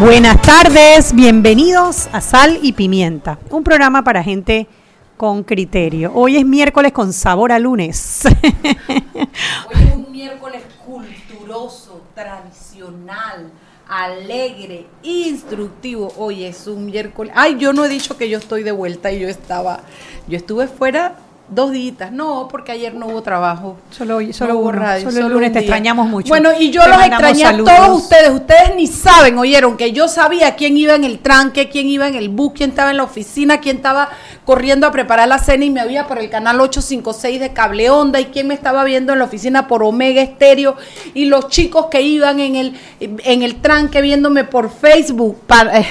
[0.00, 4.66] Buenas tardes, bienvenidos a Sal y Pimienta, un programa para gente
[5.18, 6.10] con criterio.
[6.14, 8.22] Hoy es miércoles con sabor a lunes.
[8.24, 13.50] Hoy es un miércoles culturoso, tradicional,
[13.86, 16.10] alegre, instructivo.
[16.16, 17.34] Hoy es un miércoles.
[17.36, 19.82] Ay, yo no he dicho que yo estoy de vuelta y yo estaba,
[20.26, 21.18] yo estuve fuera
[21.50, 22.12] dos días.
[22.12, 23.76] No, porque ayer no hubo trabajo.
[23.90, 26.28] Solo, solo No hubo uno, radio, solo el lunes un te extrañamos mucho.
[26.28, 28.30] Bueno, y yo Te los extrañé a todos ustedes.
[28.30, 32.14] Ustedes ni saben, oyeron, que yo sabía quién iba en el tranque, quién iba en
[32.14, 34.10] el bus, quién estaba en la oficina, quién estaba
[34.44, 38.20] corriendo a preparar la cena y me había por el canal 856 de Cable Onda
[38.20, 40.76] y quién me estaba viendo en la oficina por Omega Estéreo
[41.14, 45.86] y los chicos que iban en el, en el tranque viéndome por Facebook, para, eh,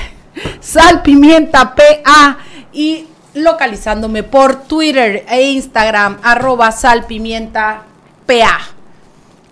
[0.60, 2.38] Sal Pimienta PA
[2.72, 7.84] y localizándome por Twitter e Instagram, arroba Sal Pimienta
[8.26, 8.60] PA.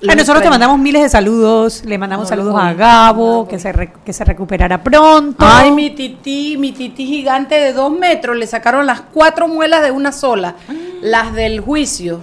[0.08, 3.72] A nosotros te mandamos miles de saludos, le mandamos No, saludos a Gabo, que se,
[3.72, 5.44] re- que se recuperara pronto.
[5.48, 9.90] Ay, mi tití, mi tití gigante de dos metros, le sacaron las cuatro muelas de
[9.90, 10.54] una sola,
[11.02, 12.20] las del juicio.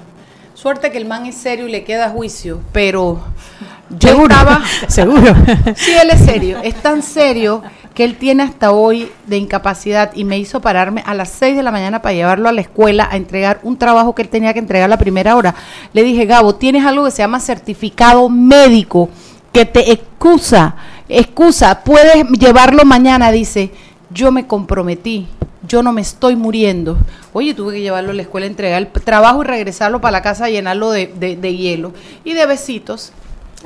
[0.55, 3.21] Suerte que el man es serio y le queda juicio, pero
[3.91, 4.63] yo Seguro, estaba...
[4.89, 5.35] seguro.
[5.75, 7.61] Sí, él es serio, es tan serio
[7.95, 11.63] que él tiene hasta hoy de incapacidad y me hizo pararme a las 6 de
[11.63, 14.59] la mañana para llevarlo a la escuela a entregar un trabajo que él tenía que
[14.59, 15.55] entregar a la primera hora.
[15.93, 19.09] Le dije, Gabo, tienes algo que se llama certificado médico
[19.53, 20.75] que te excusa,
[21.09, 23.71] excusa, puedes llevarlo mañana, dice,
[24.11, 25.29] yo me comprometí.
[25.67, 26.99] Yo no me estoy muriendo.
[27.33, 30.51] Oye, tuve que llevarlo a la escuela, entregar el trabajo y regresarlo para la casa,
[30.51, 33.13] llenarlo de, de- de hielo y de besitos.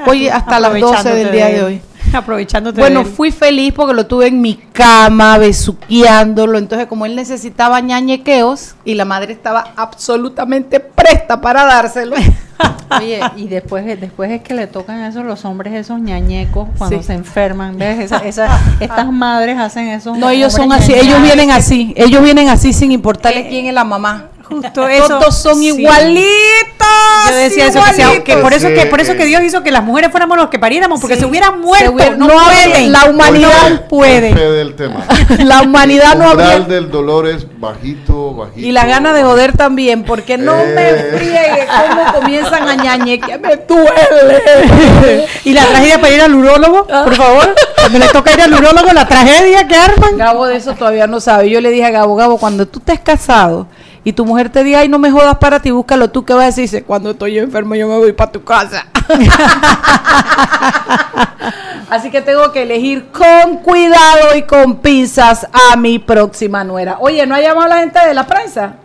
[0.06, 1.82] Hoy hasta las 12 del día de hoy.
[2.12, 3.14] Aprovechándote Bueno, de él.
[3.14, 6.56] fui feliz porque lo tuve en mi cama, besuqueándolo.
[6.56, 12.16] Entonces, como él necesitaba ñañequeos y la madre estaba absolutamente presta para dárselo.
[12.98, 17.04] Oye, y después, después es que le tocan eso los hombres, esos ñañecos, cuando Sí.
[17.04, 17.98] se enferman, ¿ves?
[18.00, 20.16] Esa- esa- estas madres hacen eso.
[20.16, 23.84] No, ellos son así, ellos vienen así, ellos vienen así sin importarle quién es la
[23.84, 24.28] mamá.
[24.48, 25.18] Justo eso.
[25.18, 25.66] Todos son sí.
[25.68, 26.88] igualitos.
[27.30, 29.26] Yo decía eso, que, sea- que por eso que por eso que eh.
[29.26, 31.20] Dios hizo que las mujeres fuéramos los que pariéramos, porque Sí.
[31.20, 32.92] se hubieran muerto, Se hubiera- no, no pueden.
[32.92, 34.34] la humanidad no pueden.
[34.36, 35.04] Fe del tema.
[35.38, 36.60] La humanidad El no habría.
[36.60, 38.60] del dolor es bajito, bajito.
[38.60, 40.72] Y la gana de joder también, porque no Eh.
[41.12, 45.26] me friegue cómo comienzan a ñañequear, me duele.
[45.44, 47.54] Y la tragedia para ir al urólogo, por favor.
[47.80, 50.16] Cuando le toca ir al urólogo, la tragedia que arman.
[50.16, 51.50] Gabo de eso todavía no sabe.
[51.50, 53.66] Yo le dije a Gabo, Gabo, cuando tú estés casado
[54.08, 56.44] y tu mujer te diga, ay, no me jodas para ti, búscalo tú, ¿qué vas
[56.44, 56.62] a decir?
[56.62, 58.86] Dice, cuando estoy enfermo yo me voy para tu casa.
[61.90, 66.96] Así que tengo que elegir con cuidado y con pinzas a mi próxima nuera.
[67.00, 68.76] Oye, ¿no ha llamado la gente de la prensa?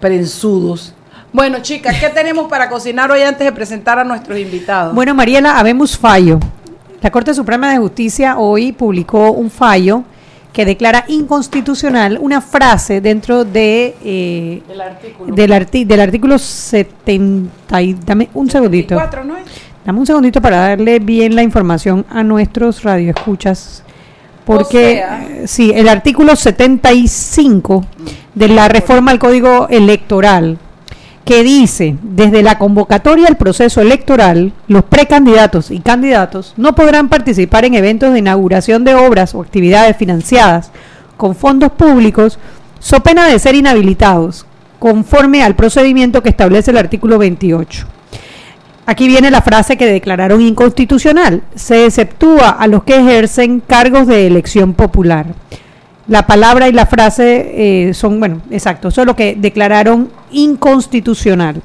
[0.00, 0.92] Prensudos.
[1.32, 4.96] Bueno, chicas, ¿qué tenemos para cocinar hoy antes de presentar a nuestros invitados?
[4.96, 6.40] Bueno, Mariela, habemos fallo.
[7.00, 10.02] La Corte Suprema de Justicia hoy publicó un fallo
[10.52, 15.34] que declara inconstitucional una frase dentro de eh, el artículo.
[15.34, 18.96] del, arti- del artículo 70 y dame un segundito.
[18.96, 19.44] 24, ¿no es?
[19.84, 23.82] Dame un segundito para darle bien la información a nuestros radioescuchas.
[24.44, 27.84] Porque, sea- eh, sí, el artículo 75
[28.34, 30.58] de la reforma al Código Electoral,
[31.24, 37.64] que dice, desde la convocatoria al proceso electoral, los precandidatos y candidatos no podrán participar
[37.64, 40.70] en eventos de inauguración de obras o actividades financiadas
[41.16, 42.38] con fondos públicos,
[42.80, 44.46] so pena de ser inhabilitados,
[44.80, 47.86] conforme al procedimiento que establece el artículo 28.
[48.84, 51.42] Aquí viene la frase que declararon inconstitucional.
[51.54, 55.26] Se exceptúa a los que ejercen cargos de elección popular.
[56.08, 61.62] La palabra y la frase eh, son, bueno, exacto, eso es lo que declararon inconstitucional.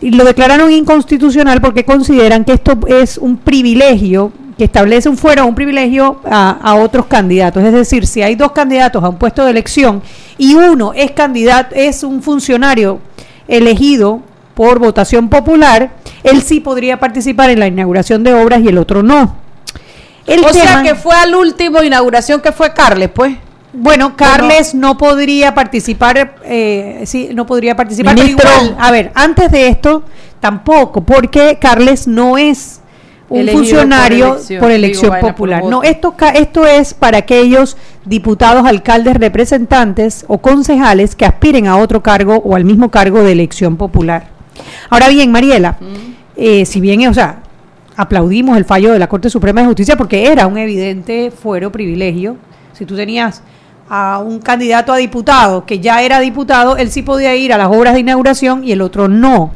[0.00, 5.46] Y lo declararon inconstitucional porque consideran que esto es un privilegio, que establece un fuero,
[5.46, 7.62] un privilegio a, a otros candidatos.
[7.62, 10.02] Es decir, si hay dos candidatos a un puesto de elección
[10.36, 13.00] y uno es candidato, es un funcionario
[13.48, 14.20] elegido
[14.54, 15.90] por votación popular,
[16.24, 19.36] él sí podría participar en la inauguración de obras y el otro no.
[20.26, 23.36] El o sea que fue al último inauguración que fue Carles, pues.
[23.78, 28.14] Bueno, Carles no podría participar, eh, sí, no podría participar.
[28.14, 28.50] pero Ministro.
[28.50, 30.02] igual, a ver, antes de esto,
[30.40, 32.80] tampoco, porque Carles no es
[33.28, 35.64] un por funcionario elección, por elección popular.
[35.64, 42.02] No, esto, esto es para aquellos diputados, alcaldes, representantes o concejales que aspiren a otro
[42.02, 44.28] cargo o al mismo cargo de elección popular.
[44.88, 45.76] Ahora bien, Mariela,
[46.36, 47.40] eh, si bien, o sea,
[47.96, 52.36] aplaudimos el fallo de la Corte Suprema de Justicia porque era un evidente fuero privilegio.
[52.72, 53.42] Si tú tenías
[53.88, 57.68] a un candidato a diputado que ya era diputado, él sí podía ir a las
[57.68, 59.52] obras de inauguración y el otro no.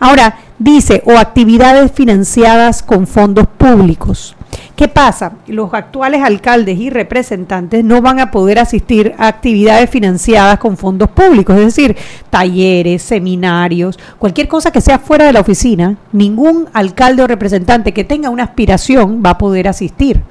[0.00, 4.36] Ahora, dice, o actividades financiadas con fondos públicos.
[4.76, 5.32] ¿Qué pasa?
[5.46, 11.10] Los actuales alcaldes y representantes no van a poder asistir a actividades financiadas con fondos
[11.10, 11.96] públicos, es decir,
[12.28, 18.04] talleres, seminarios, cualquier cosa que sea fuera de la oficina, ningún alcalde o representante que
[18.04, 20.22] tenga una aspiración va a poder asistir,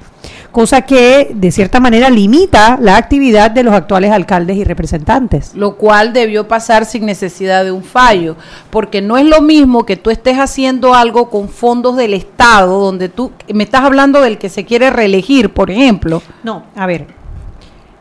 [0.54, 5.52] cosa que de cierta manera limita la actividad de los actuales alcaldes y representantes.
[5.54, 8.36] lo cual debió pasar sin necesidad de un fallo,
[8.70, 13.08] porque no es lo mismo que tú estés haciendo algo con fondos del Estado, donde
[13.08, 16.22] tú me estás hablando del que se quiere reelegir, por ejemplo.
[16.44, 17.23] No, a ver.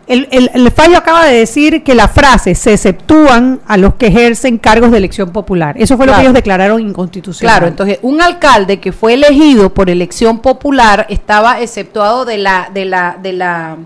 [0.06, 4.08] El, el- el fallo acaba de decir que la frase se exceptúan a los que
[4.08, 5.76] ejercen cargos de elección popular.
[5.78, 7.54] Eso fue lo que ellos declararon inconstitucional.
[7.56, 12.86] Claro, entonces un alcalde que fue elegido por elección popular estaba exceptuado de la de
[12.86, 13.78] la de la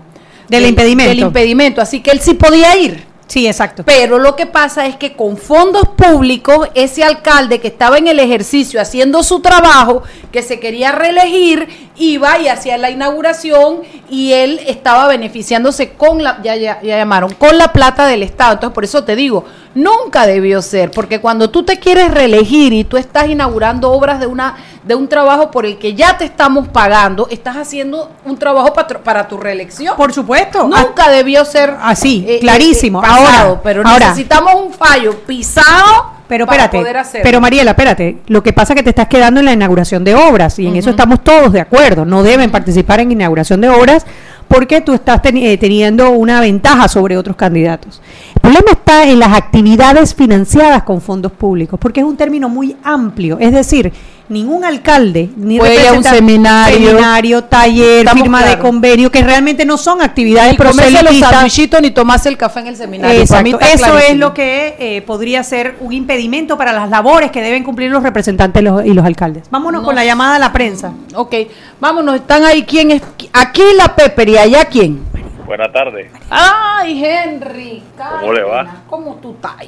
[0.48, 1.08] Del impedimento.
[1.10, 3.04] del impedimento, así que él sí podía ir.
[3.28, 3.82] Sí, exacto.
[3.84, 8.18] Pero lo que pasa es que con fondos públicos, ese alcalde que estaba en el
[8.20, 10.02] ejercicio haciendo su trabajo,
[10.32, 16.40] que se quería reelegir, iba y hacía la inauguración y él estaba beneficiándose con la,
[16.42, 18.54] ya, ya, ya llamaron, con la plata del Estado.
[18.54, 22.84] Entonces, por eso te digo, nunca debió ser, porque cuando tú te quieres reelegir y
[22.84, 26.68] tú estás inaugurando obras de una de un trabajo por el que ya te estamos
[26.68, 29.94] pagando, estás haciendo un trabajo para, para tu reelección.
[29.96, 30.66] Por supuesto.
[30.66, 33.02] Nunca debió ser Así, eh, clarísimo.
[33.02, 37.22] pasado, ahora, pero ahora, necesitamos un fallo pisado pero para espérate, poder hacerlo.
[37.24, 40.14] pero Mariela, espérate, lo que pasa es que te estás quedando en la inauguración de
[40.14, 44.04] obras y en eso estamos todos de acuerdo, no deben participar en inauguración de obras
[44.46, 48.00] porque tú estás teni- eh, teniendo una ventaja sobre otros candidatos.
[48.34, 53.36] El problema en las actividades financiadas con fondos públicos, porque es un término muy amplio,
[53.38, 53.92] es decir,
[54.30, 56.88] ningún alcalde ni Puede un seminario.
[56.90, 61.30] seminario, taller, firma de convenio, que realmente no son actividades los proselitistas.
[61.30, 63.20] sandwichitos ni tomarse el café en el seminario.
[63.20, 63.58] Exacto.
[63.60, 67.90] Eso es lo que eh, podría ser un impedimento para las labores que deben cumplir
[67.90, 69.44] los representantes los- y los alcaldes.
[69.50, 70.92] Vámonos No con la llamada a la prensa.
[71.14, 71.34] Ok,
[71.80, 72.64] vámonos, están ahí.
[72.64, 73.02] ¿Quién es?
[73.32, 75.00] Aquí la Pepper y allá quién.
[75.48, 76.12] Buenas tardes.
[76.28, 77.82] Ay, Henry.
[77.96, 78.82] ¿Cómo le va?
[78.86, 79.66] ¿Cómo tú estás?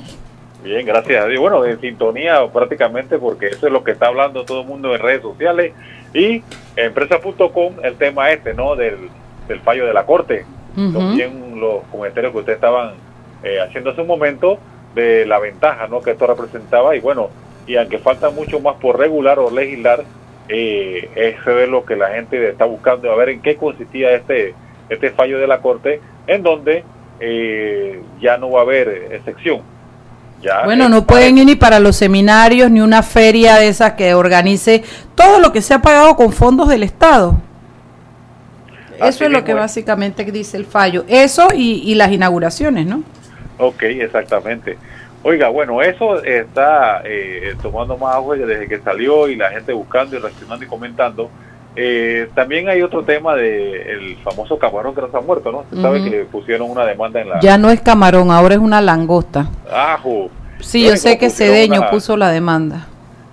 [0.63, 1.41] Bien, gracias a Dios.
[1.41, 5.01] Bueno, en sintonía prácticamente porque eso es lo que está hablando todo el mundo en
[5.01, 5.73] redes sociales
[6.13, 6.43] y
[6.77, 8.77] empresa.com el tema este, ¿no?
[8.77, 9.09] Del,
[9.49, 10.45] del fallo de la Corte.
[10.75, 12.93] También los comentarios que ustedes estaban
[13.43, 14.59] eh, haciendo hace un momento
[14.95, 16.03] de la ventaja, ¿no?
[16.03, 17.31] Que esto representaba y bueno,
[17.67, 20.05] y aunque falta mucho más por regular o legislar,
[20.47, 24.55] eh, eso es lo que la gente está buscando, a ver en qué consistía este,
[24.91, 26.85] este fallo de la Corte, en donde
[27.21, 29.63] eh, ya no va a haber excepción.
[30.43, 34.15] Ya Bueno, no pueden ir ni para los seminarios ni una feria de esas que
[34.15, 34.83] organice
[35.15, 37.37] todo lo que se ha pagado con fondos del Estado.
[38.99, 39.57] Así Eso es lo que es.
[39.57, 41.05] básicamente dice el fallo.
[41.09, 43.03] Eso y, y las inauguraciones, ¿no?
[43.59, 44.77] Ok, exactamente.
[45.23, 50.17] Oiga, bueno, eso está eh, tomando más auge desde que salió y la gente buscando
[50.17, 51.31] y reaccionando y comentando.
[51.77, 55.59] Eh, también hay otro tema de el famoso camarón que no se ha muerto, ¿no?
[55.61, 57.41] Usted sabe que pusieron una demanda en la...
[57.41, 59.49] Ya no es camarón, ahora es una langosta.
[59.73, 60.31] Ajo.
[60.59, 62.87] Sí, yo sé que Cedeño una- puso la demanda.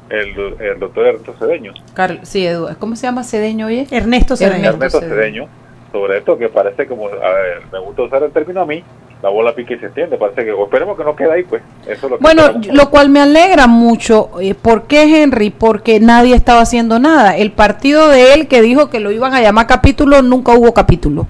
[0.10, 1.74] El, do- el doctor Ernesto Cedeño.
[1.94, 3.88] Car- sí, Edu, ¿cómo se llama Cedeño, oye?
[3.92, 4.70] Ernesto Cedeño.
[4.70, 5.48] Ernesto Ernesto Cedeño.
[5.92, 7.08] Sobre esto que parece como...
[7.08, 8.84] A ver, me gusta usar el término a mí.
[9.22, 10.18] La bola pique y se extiende.
[10.18, 10.52] Parece que...
[10.52, 11.64] esperemos que no quede ahí, pues.
[11.84, 12.68] Eso es lo que Bueno, esperamos.
[12.76, 14.30] lo cual me alegra mucho.
[14.42, 15.50] Eh, ¿Por qué, Henry?
[15.50, 17.36] Porque nadie estaba haciendo nada.
[17.38, 21.26] El partido de él que dijo que lo iban a llamar capítulo, nunca hubo capítulo.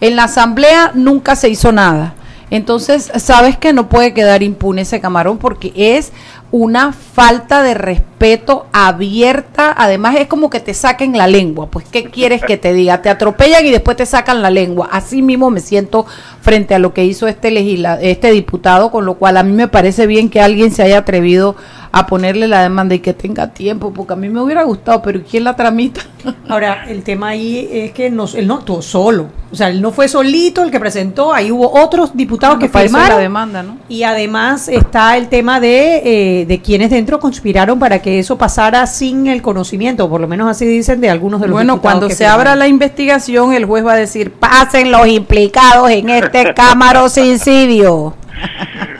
[0.00, 2.14] En la asamblea nunca se hizo nada.
[2.50, 6.12] Entonces, sabes que no puede quedar impune ese camarón porque es
[6.50, 9.74] una falta de respeto abierta.
[9.76, 11.70] Además, es como que te saquen la lengua.
[11.70, 13.02] Pues, ¿qué quieres que te diga?
[13.02, 14.88] Te atropellan y después te sacan la lengua.
[14.90, 16.06] Así mismo me siento
[16.40, 19.68] frente a lo que hizo este legisla este diputado, con lo cual a mí me
[19.68, 21.56] parece bien que alguien se haya atrevido
[21.92, 25.20] a ponerle la demanda y que tenga tiempo, porque a mí me hubiera gustado, pero
[25.28, 26.00] ¿quién la tramita?
[26.48, 29.28] Ahora, el tema ahí es que no, él no actuó solo.
[29.50, 31.32] O sea, él no fue solito el que presentó.
[31.32, 33.08] Ahí hubo otros diputados que firmaron.
[33.08, 33.78] la demanda, ¿no?
[33.88, 36.02] Y además está el tema de,
[36.42, 40.50] eh, de quienes dentro conspiraron para que eso pasara sin el conocimiento, por lo menos
[40.50, 42.40] así dicen de algunos de los Bueno, diputados cuando que se firmaron.
[42.40, 48.14] abra la investigación, el juez va a decir, pasen los implicados en este camarocidio.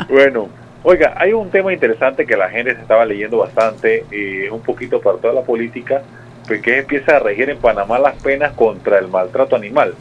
[0.08, 0.48] Bueno,
[0.88, 5.00] oiga, hay un tema interesante que la gente se estaba leyendo bastante, eh, un poquito
[5.02, 6.02] para toda la política,
[6.62, 9.94] que empieza a regir en Panamá las penas contra el maltrato animal.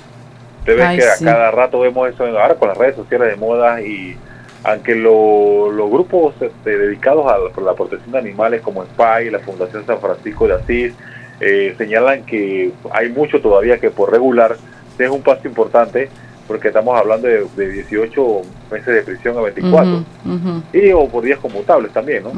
[0.60, 3.82] Usted ve que a cada rato vemos eso ahora con las redes sociales de moda
[3.82, 4.16] y
[4.64, 9.40] aunque lo- los grupos este, dedicados a la, la protección de animales como SPY, la
[9.40, 10.94] Fundación San Francisco de Asís,
[11.42, 14.56] eh, señalan que hay mucho todavía que por regular
[14.98, 16.10] es un paso importante
[16.48, 21.08] porque estamos hablando de, de 18 meses de prisión a 24 Ujú, ujú, y o
[21.08, 22.32] por días conmutables también, ¿no?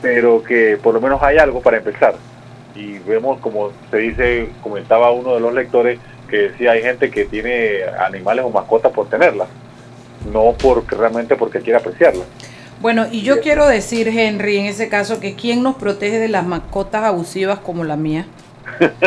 [0.00, 2.14] pero que por lo menos hay algo para empezar.
[2.74, 5.98] Y vemos, como se dice, comentaba uno de los lectores,
[6.28, 9.48] que decía hay gente que tiene animales o mascotas por tenerlas,
[10.32, 12.26] no porque realmente porque quiere apreciarlas.
[12.80, 16.46] Bueno, y yo quiero decir, Henry, en ese caso, que ¿quién nos protege de las
[16.46, 18.24] mascotas abusivas como la mía?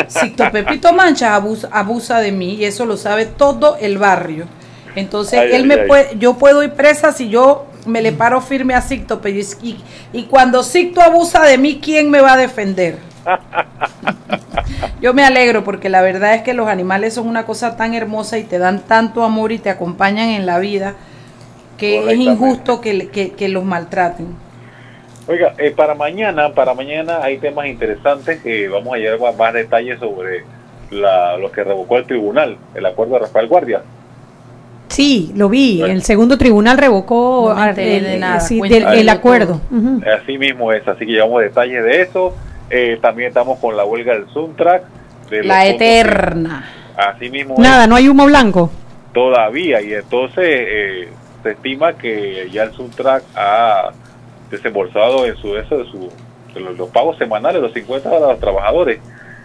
[0.07, 4.45] Sicto Pepito Manchas abusa, abusa de mí y eso lo sabe todo el barrio.
[4.95, 5.87] Entonces, Ay, él ay, me ay.
[5.87, 9.21] puede, yo puedo ir presa si yo me le paro firme a Sicto.
[9.21, 9.39] pero
[10.13, 12.97] y, cuando Sicto abusa de mí, ¿quién me va a defender?
[15.01, 18.37] Yo me alegro porque la verdad es que los animales son una cosa tan hermosa
[18.37, 20.95] y te dan tanto amor y te acompañan en la vida
[21.77, 24.27] que es injusto que- que los maltraten.
[25.27, 29.53] Oiga, eh, para mañana, para mañana hay temas interesantes que vamos a llevar más, más
[29.53, 30.43] detalles sobre
[30.91, 33.81] la, lo que revocó el tribunal, el acuerdo de Rafael Guardia.
[34.89, 35.79] Sí, lo vi.
[35.79, 35.93] Bueno.
[35.93, 38.39] El segundo tribunal revocó No el, de nada.
[38.41, 39.61] sí, Cuéntame del- el de acuerdo.
[40.21, 42.35] Así mismo es, así que llevamos detalles de eso.
[42.69, 44.83] Eh, también estamos con la huelga del Suntrack.
[45.29, 46.69] de La fondos eterna.
[46.95, 47.59] Así mismo es.
[47.59, 48.69] Nada, no hay humo blanco.
[49.13, 51.07] todavía y entonces eh,
[51.43, 53.91] se estima que ya el Suntrack ha
[54.53, 56.09] desembolsado en su eso de, su,
[56.53, 58.99] de los, los pagos semanales los 50 a los trabajadores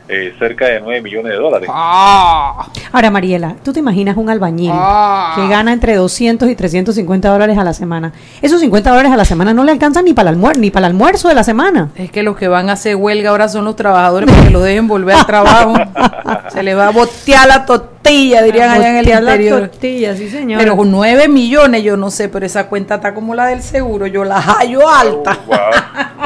[0.09, 5.35] eh, cerca de 9 millones de dólares Ahora, Mariela, ¿tú te imaginas un albañil Ah.
[5.37, 8.13] que gana entre 200 y 350 dólares a la semana?
[8.41, 10.87] Esos 50 dólares a la semana no le alcanzan ni para el, almuer ni para
[10.87, 11.91] el almuerzo de la semana.
[11.97, 14.63] Es que los que van a hacer huelga ahora son los trabajadores para que los
[14.63, 15.75] dejen volver al trabajo.
[16.53, 19.61] Se les va a botear la tortilla, dirían allá en el Botear la interior.
[19.69, 20.59] tortilla, sí, señor.
[20.61, 24.07] Pero con 9 millones, yo no sé, pero esa cuenta está como la del seguro,
[24.07, 25.39] yo la hallo alta.
[25.47, 25.57] Wow.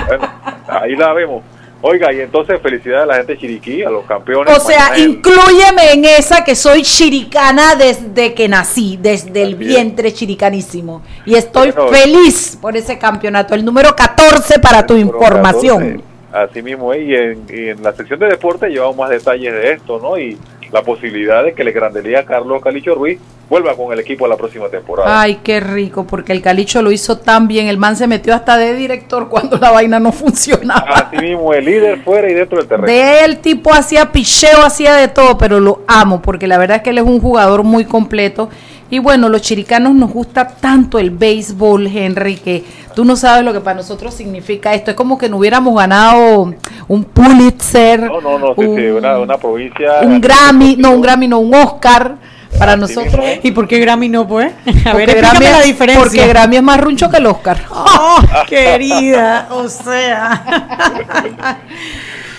[0.06, 0.28] Bueno,
[0.68, 1.42] ahí la vemos
[1.82, 5.92] oiga y entonces felicidades a la gente de Chiriquí a los campeones O sea, inclúyeme
[5.92, 11.02] en esa que soy chiricana desde que nací, desde el vientre chiricanísimo.
[11.26, 16.02] Y estoy Bueno, feliz por ese campeonato, el número 14 para tu información.
[16.02, 16.12] 14.
[16.32, 19.98] Así mismo y en, y en la sección de deporte llevamos más detalles de esto,
[19.98, 20.18] ¿no?
[20.18, 20.38] Y
[20.72, 24.68] la posibilidad de que el Grandelía Carlos Calicho Ruiz vuelva con el equipo la próxima
[24.68, 25.20] temporada.
[25.20, 27.66] Ay, qué rico, porque el Calicho lo hizo tan bien.
[27.66, 31.10] El man se metió hasta de director cuando la vaina no funcionaba.
[31.10, 32.86] Así mismo, el líder fuera y dentro del terreno.
[32.86, 36.82] De él, tipo, hacía picheo, hacía de todo, pero lo amo, porque la verdad es
[36.82, 38.48] que él es un jugador muy completo.
[38.92, 42.62] Y bueno, los chiricanos nos gusta tanto el béisbol, Henry, que
[42.94, 44.90] tú no sabes lo que para nosotros significa esto.
[44.90, 46.52] Es como que no hubiéramos ganado
[46.88, 50.00] un Pulitzer, No, no, no, sí, un, sí, una, una provincia.
[50.02, 52.16] un Grammy, no, un Grammy, no, un Oscar.
[52.58, 53.24] Para nosotros.
[53.42, 54.52] ¿Y por qué Grammy no, pues?
[54.84, 56.04] A ver, Grammy, la diferencia.
[56.04, 57.62] porque Grammy es más runcho que el Oscar.
[57.70, 60.44] Oh, querida, o sea.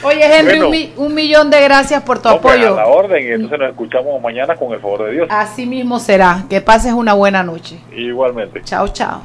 [0.04, 0.66] Oye, Henry, Bueno.
[0.66, 2.74] un, mi- un millón de gracias por tu Hombre, apoyo.
[2.74, 5.28] A la orden, y entonces nos escuchamos mañana con el favor de Dios.
[5.30, 6.44] Así mismo será.
[6.50, 7.80] Que pases una buena noche.
[7.96, 8.62] Igualmente.
[8.64, 9.22] Chao, chao.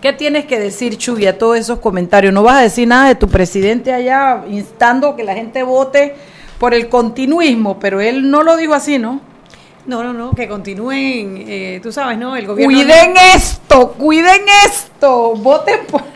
[0.00, 2.32] ¿Qué tienes que decir, Chuy, a todos esos comentarios?
[2.34, 6.16] No vas a decir nada de tu presidente allá instando que la gente vote
[6.58, 9.20] por el continuismo, pero él no lo dijo así, ¿no?
[9.84, 12.36] No, no, no, que continúen, eh, tú sabes, ¿no?
[12.36, 12.72] El gobierno.
[12.72, 16.02] Cuiden esto, cuiden esto, voten por...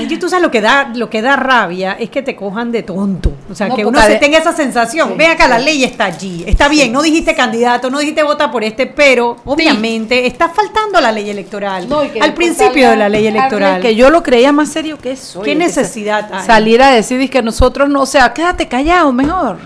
[0.00, 2.82] Y tú sabes lo que da, lo que da rabia es que te cojan de
[2.82, 3.32] tonto.
[3.50, 5.10] O sea, No, que uno se tenga esa sensación.
[5.10, 6.44] Sí, Ve acá, la ley está allí.
[6.46, 11.10] Está bien, no dijiste candidato, no dijiste vota por este, pero obviamente está faltando la
[11.10, 11.88] ley electoral.
[11.88, 13.80] No, al principio de la ley electoral.
[13.80, 15.40] Que yo lo creía más serio que eso.
[15.42, 16.46] ¿Qué oye, que necesidad hay?
[16.46, 19.58] Salir a decir es que nosotros no, o sea, quédate callado mejor.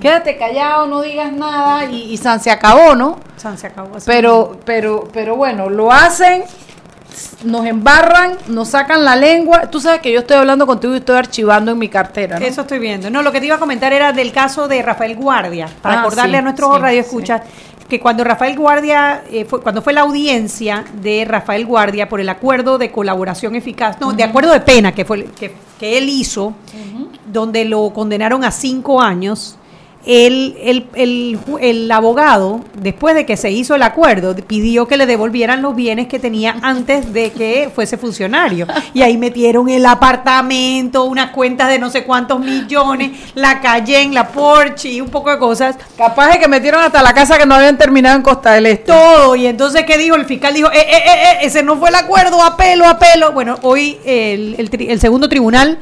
[0.00, 3.18] Quédate callado, no digas nada y, y san se acabó, ¿no?
[3.36, 4.06] San, se acabó así.
[4.06, 6.44] Pero, pero, pero bueno, lo hacen,
[7.44, 9.70] nos embarran, nos sacan la lengua.
[9.70, 12.46] Tú sabes que yo estoy hablando contigo y estoy archivando en mi cartera, ¿no?
[12.46, 13.10] Eso estoy viendo.
[13.10, 16.00] No, lo que te iba a comentar era del caso de Rafael Guardia, para Ah,
[16.00, 17.42] acordarle sí, a nuestros sí, radioescuchas
[17.88, 22.30] que cuando Rafael Guardia, eh, fue, cuando fue la audiencia de Rafael Guardia por el
[22.30, 26.54] acuerdo de colaboración eficaz, no, de acuerdo de pena que fue que, que él hizo,
[27.26, 29.58] donde lo condenaron a cinco años.
[30.06, 35.06] El, el, el, el abogado, después de que se hizo el acuerdo, pidió que le
[35.06, 38.66] devolvieran los bienes que tenía antes de que fuese funcionario.
[38.92, 44.12] Y ahí metieron el apartamento, unas cuentas de no sé cuántos millones, la calle en
[44.12, 45.76] la Porsche y un poco de cosas.
[45.96, 48.92] Capaz de que metieron hasta la casa que no habían terminado en Costa del Este.
[48.92, 49.34] Todo.
[49.36, 50.16] Y entonces, ¿qué dijo?
[50.16, 53.32] El fiscal dijo, eh, eh, eh, eh, ese no fue el acuerdo, apelo, apelo.
[53.32, 55.78] Bueno, hoy el, el segundo tribunal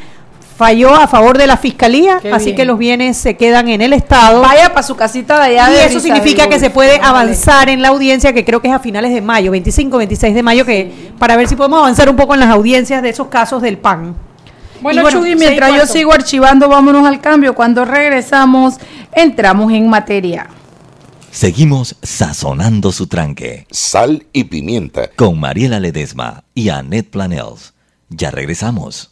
[0.63, 2.57] falló a favor de la fiscalía, Qué así bien.
[2.57, 4.43] que los bienes se quedan en el Estado.
[4.43, 5.71] Vaya para su casita de allá.
[5.71, 8.69] y de eso Risa significa que se puede avanzar en la audiencia, que creo que
[8.69, 12.09] es a finales de mayo, 25, 26 de mayo, que para ver si podemos avanzar
[12.09, 14.15] un poco en las audiencias de esos casos del PAN.
[14.81, 17.55] Bueno, Y bueno, Chugui, seis mientras yo sigo archivando, vámonos al cambio.
[17.57, 18.75] Cuando regresamos,
[19.13, 20.47] entramos en materia.
[21.31, 25.09] Seguimos sazonando su tranque Sal y pimienta.
[25.17, 27.73] con Mariela Ledesma y Annette Planels.
[28.11, 29.12] Ya regresamos.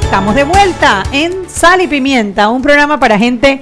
[0.00, 3.60] Estamos de vuelta en Sal y Pimienta, un programa para gente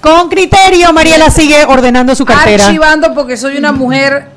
[0.00, 0.92] con criterio.
[0.92, 2.64] Mariela sigue ordenando su cartera.
[2.64, 4.28] Archivando porque soy una mujer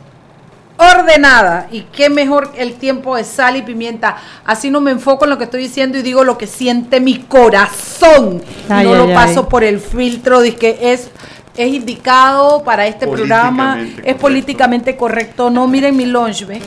[0.78, 4.18] ordenada y qué mejor el tiempo de sal y pimienta.
[4.44, 7.20] Así no me enfoco en lo que estoy diciendo y digo lo que siente mi
[7.20, 8.42] corazón.
[8.70, 9.46] Y Ay, no lo ay, paso ay.
[9.50, 11.10] por el filtro de que es
[11.56, 14.18] es indicado para este programa, es correcto.
[14.22, 15.50] políticamente correcto.
[15.52, 16.62] No miren mi lunch, ¿ve?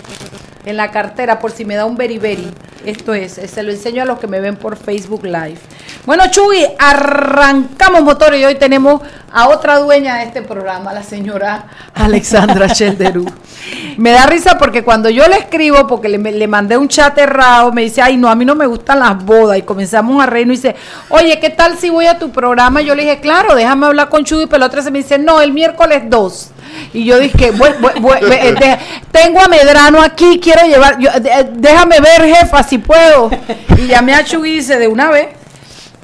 [0.67, 2.51] En la cartera por si me da un beriberi.
[2.85, 5.59] Esto es, se lo enseño a los que me ven por Facebook Live.
[6.07, 9.01] Bueno, Chuy, arrancamos motores y hoy tenemos
[9.33, 11.65] a otra dueña de este programa, la señora
[11.95, 13.27] Alexandra Shelderú.
[13.97, 17.73] Me da risa porque cuando yo le escribo, porque le, le mandé un chat errado,
[17.73, 19.59] me dice, ay, no, a mí no me gustan las bodas.
[19.59, 20.77] Y comenzamos a reírnos y dice,
[21.09, 22.81] oye, ¿qué tal si voy a tu programa?
[22.83, 25.41] Yo le dije, claro, déjame hablar con Chuy, pero la otra se me dice, no,
[25.41, 26.51] el miércoles 2.
[26.93, 28.79] Y yo dije, "Bue- bue- bue- eh, de-
[29.11, 33.31] tengo a Medrano aquí, quiero llevar, yo- de- déjame ver, jefa, si puedo.
[33.79, 35.29] Y llamé a Chuy y dice, de una vez,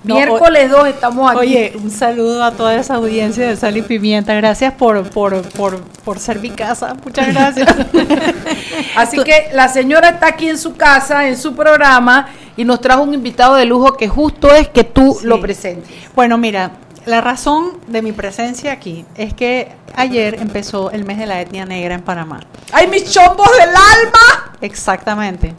[0.04, 1.38] No, miércoles 2 estamos aquí.
[1.38, 4.34] Oye, un saludo a toda esa audiencia de Sal y Pimienta.
[4.34, 6.94] Gracias por, por, por, por ser mi casa.
[7.04, 7.68] Muchas gracias.
[8.96, 13.02] Así que la señora está aquí en su casa, en su programa, y nos trajo
[13.02, 15.26] un invitado de lujo que justo es que tú Sí.
[15.26, 15.88] lo presentes.
[16.14, 16.72] Bueno, mira,
[17.06, 21.66] la razón de mi presencia aquí es que ayer empezó el mes de la etnia
[21.66, 22.40] negra en Panamá.
[22.72, 24.56] ¡Ay, mis chombos del alma!
[24.60, 25.54] Exactamente.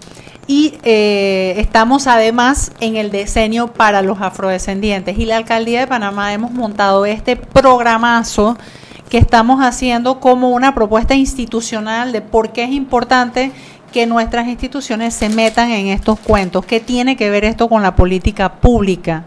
[0.48, 5.18] Y eh, estamos además en el diseño para los afrodescendientes.
[5.18, 8.58] Y la alcaldía de Panamá hemos montado este programazo
[9.10, 13.52] que estamos haciendo como una propuesta institucional de por qué es importante
[13.92, 16.66] que nuestras instituciones se metan en estos cuentos.
[16.66, 19.26] ¿Qué tiene que ver esto con la política pública?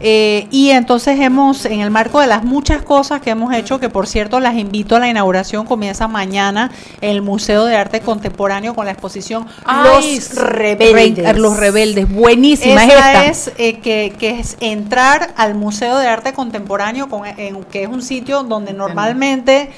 [0.00, 3.88] Eh, y entonces hemos, en el marco de las muchas cosas que hemos hecho, que
[3.88, 8.84] por cierto las invito a la inauguración, comienza mañana el Museo de Arte Contemporáneo con
[8.86, 9.46] la exposición
[9.82, 11.32] Los Rebeldes.
[11.32, 13.50] Re- los rebeldes, buenísima Esa es esta.
[13.50, 17.88] es eh, que, que es entrar al Museo de Arte Contemporáneo, con, en- que es
[17.88, 19.70] un sitio donde normalmente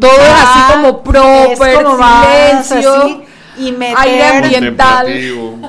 [0.00, 1.58] Todo es así como proper, es
[2.68, 3.20] silencio, así,
[3.60, 5.06] y meter aire ambiental.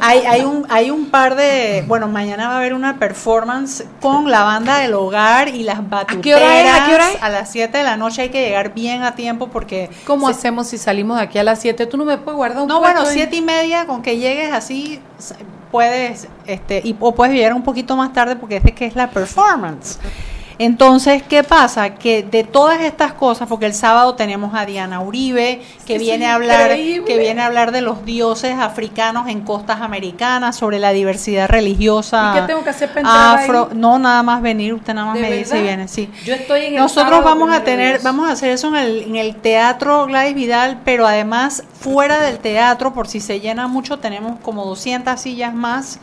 [0.01, 1.83] Hay, hay, un, hay un par de.
[1.87, 6.21] Bueno, mañana va a haber una performance con la banda del hogar y las batuteras.
[6.23, 6.81] qué hora es?
[6.81, 7.21] ¿A qué hora es?
[7.23, 9.89] A las 7 de la noche hay que llegar bien a tiempo porque.
[10.05, 11.85] ¿Cómo se- hacemos si salimos de aquí a las 7?
[11.85, 13.07] Tú no me puedes guardar un No, bueno, ahí?
[13.11, 14.99] siete y media, con que llegues así,
[15.71, 19.09] puedes, este, y, o puedes llegar un poquito más tarde porque este que es la
[19.09, 19.99] performance.
[20.63, 21.95] Entonces, ¿qué pasa?
[21.95, 26.35] Que de todas estas cosas, porque el sábado tenemos a Diana Uribe, que viene a
[26.35, 31.49] hablar, que viene a hablar de los dioses africanos en costas americanas, sobre la diversidad
[31.49, 32.33] religiosa.
[32.35, 33.77] ¿Y qué tengo que hacer afro, ahí?
[33.77, 36.07] no nada más venir, usted nada más ¿De me dice y viene, sí.
[36.25, 38.03] Yo estoy en el Nosotros sábado vamos a tener, Dios.
[38.03, 42.37] vamos a hacer eso en el, en el teatro Gladys Vidal, pero además fuera del
[42.37, 45.97] teatro, por si se llena mucho, tenemos como 200 sillas más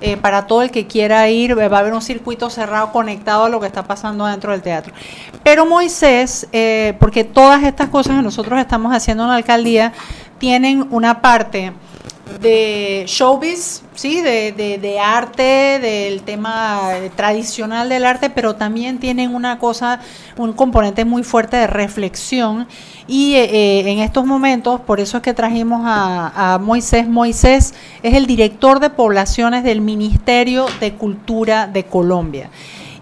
[0.00, 1.58] eh, para todo el que quiera ir.
[1.58, 4.92] Va a haber un circuito cerrado conectado a lo que está pasando dentro del teatro.
[5.42, 9.92] Pero Moisés, eh, porque todas estas cosas que nosotros estamos haciendo en la alcaldía,
[10.38, 11.72] tienen una parte
[12.38, 19.34] de showbiz, sí, de, de, de arte, del tema tradicional del arte, pero también tienen
[19.34, 20.00] una cosa,
[20.36, 22.66] un componente muy fuerte de reflexión.
[23.06, 27.08] Y eh, eh, en estos momentos, por eso es que trajimos a, a Moisés.
[27.08, 32.50] Moisés es el director de poblaciones del Ministerio de Cultura de Colombia.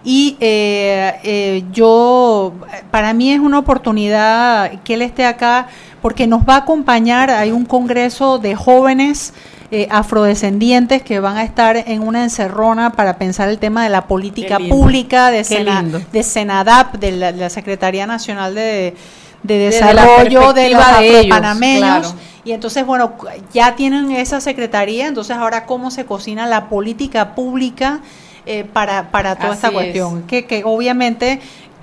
[0.03, 2.53] Y eh, eh, yo,
[2.89, 5.67] para mí es una oportunidad que él esté acá
[6.01, 9.33] porque nos va a acompañar, hay un congreso de jóvenes
[9.71, 14.07] eh, afrodescendientes que van a estar en una encerrona para pensar el tema de la
[14.07, 18.95] política pública de, Sena- de Senadap, de la, de la Secretaría Nacional de,
[19.43, 21.79] de Desarrollo de los afropanameños.
[21.81, 22.13] claro.
[22.45, 23.13] Y entonces, bueno,
[23.53, 27.99] ya tienen esa secretaría, entonces ahora cómo se cocina la política pública
[28.45, 29.73] eh, para, para toda esta es.
[29.73, 31.39] cuestión, que, que obviamente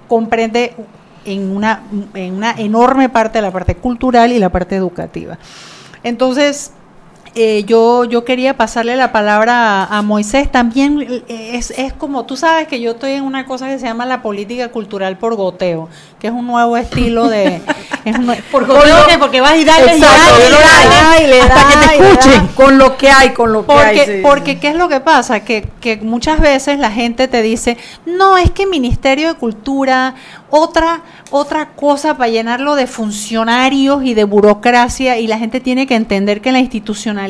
[0.09, 0.75] comprende
[1.25, 1.83] en una,
[2.14, 5.38] en una enorme parte de la parte cultural y la parte educativa.
[6.03, 6.73] Entonces,
[7.38, 10.51] eh, yo, yo quería pasarle la palabra a, a Moisés.
[10.51, 13.85] También eh, es, es como, tú sabes que yo estoy en una cosa que se
[13.85, 17.61] llama la política cultural por goteo, que es un nuevo estilo de...
[18.07, 18.96] es un nue- Por goteo.
[19.18, 21.99] Porque vas y dale, y dale, y y dale, dale, y le hasta da, que
[21.99, 23.96] te escuchen con lo que hay, con lo que hay.
[23.96, 24.20] Porque, sí.
[24.22, 25.40] porque ¿qué es lo que pasa?
[25.40, 30.14] Que, que muchas veces la gente te dice, no, es que Ministerio de Cultura,
[30.49, 35.96] otra, otra cosa para llenarlo de funcionarios y de burocracia, y la gente tiene que
[35.96, 37.26] entender que la institucionalidad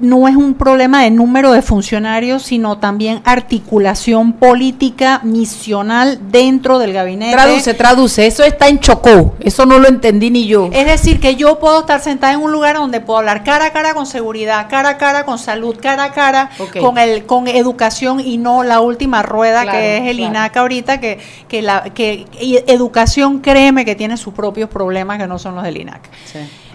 [0.00, 6.92] no es un problema de número de funcionarios, sino también articulación política misional dentro del
[6.92, 7.32] gabinete.
[7.32, 8.26] Traduce, traduce.
[8.26, 9.34] Eso está en Chocó.
[9.40, 10.70] Eso no lo entendí ni yo.
[10.72, 13.72] Es decir, que yo puedo estar sentada en un lugar donde puedo hablar cara a
[13.72, 16.50] cara con seguridad, cara a cara con salud, cara a cara
[16.80, 20.30] con el con educación y no la última rueda Claro, que es el claro.
[20.30, 22.26] INAC ahorita que que la que
[22.66, 26.08] educación créeme que tiene sus propios problemas que no son los del INAC.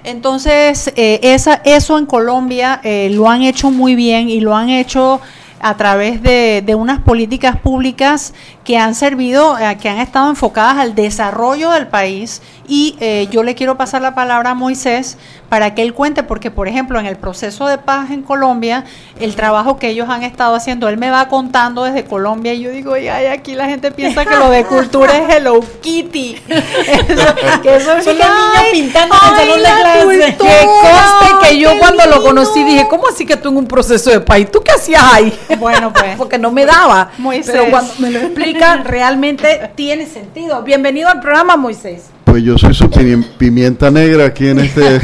[0.06, 4.70] Entonces, eh, esa, eso en Colombia eh, lo han hecho muy bien y lo han
[4.70, 5.20] hecho
[5.60, 8.34] a través de, de unas políticas públicas
[8.66, 12.42] que han servido, eh, que han estado enfocadas al desarrollo del país.
[12.68, 15.18] Y eh, yo le quiero pasar la palabra a Moisés
[15.50, 18.84] para que él cuente, porque por ejemplo en el proceso de paz en Colombia,
[19.20, 22.72] el trabajo que ellos han estado haciendo, él me va contando desde Colombia y yo
[22.72, 26.36] digo, ay, ay, aquí la gente piensa que lo de cultura es Hello Kitty.
[26.50, 30.04] Eso- que eso Son es los niños pintando en el salón de la clase.
[30.06, 33.68] cultura, Que conste que yo cuando lo conocí dije, ¿cómo así que tú en un
[33.68, 34.50] proceso de país?
[34.52, 35.38] ¿Tú qué hacías ahí?
[35.60, 36.16] Bueno, pues.
[36.18, 37.12] Porque no me daba.
[37.20, 37.52] Moisés.
[37.52, 40.62] Pero cuando me lo explica, realmente tiene sentido.
[40.64, 42.06] Bienvenido al programa, Moisés.
[42.24, 44.82] Pues yo soy su pi- pimienta negra aquí en este...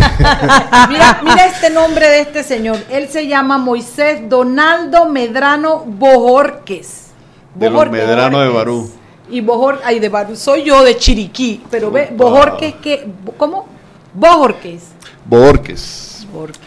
[0.89, 2.77] Mira, mira este nombre de este señor.
[2.89, 7.07] Él se llama Moisés Donaldo Medrano Bojorques.
[7.55, 8.55] De los Bojorques, Medrano de Bojorques.
[8.55, 8.91] Barú.
[9.29, 10.35] Y Bojor, ay, de Barú.
[10.35, 11.61] Soy yo de Chiriquí.
[11.71, 12.09] Pero ve.
[12.15, 13.07] Bojorques, ¿qué?
[13.37, 13.67] ¿Cómo?
[14.13, 14.83] Bojorques.
[15.25, 16.25] Borges.
[16.33, 16.59] Bojorques.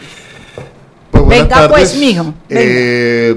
[1.15, 1.97] Pues buenas Venga, pues, tardes.
[1.99, 2.35] mijo, venga.
[2.49, 3.35] Eh,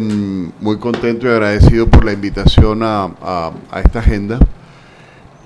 [0.61, 4.39] muy contento y agradecido por la invitación a, a- a esta agenda.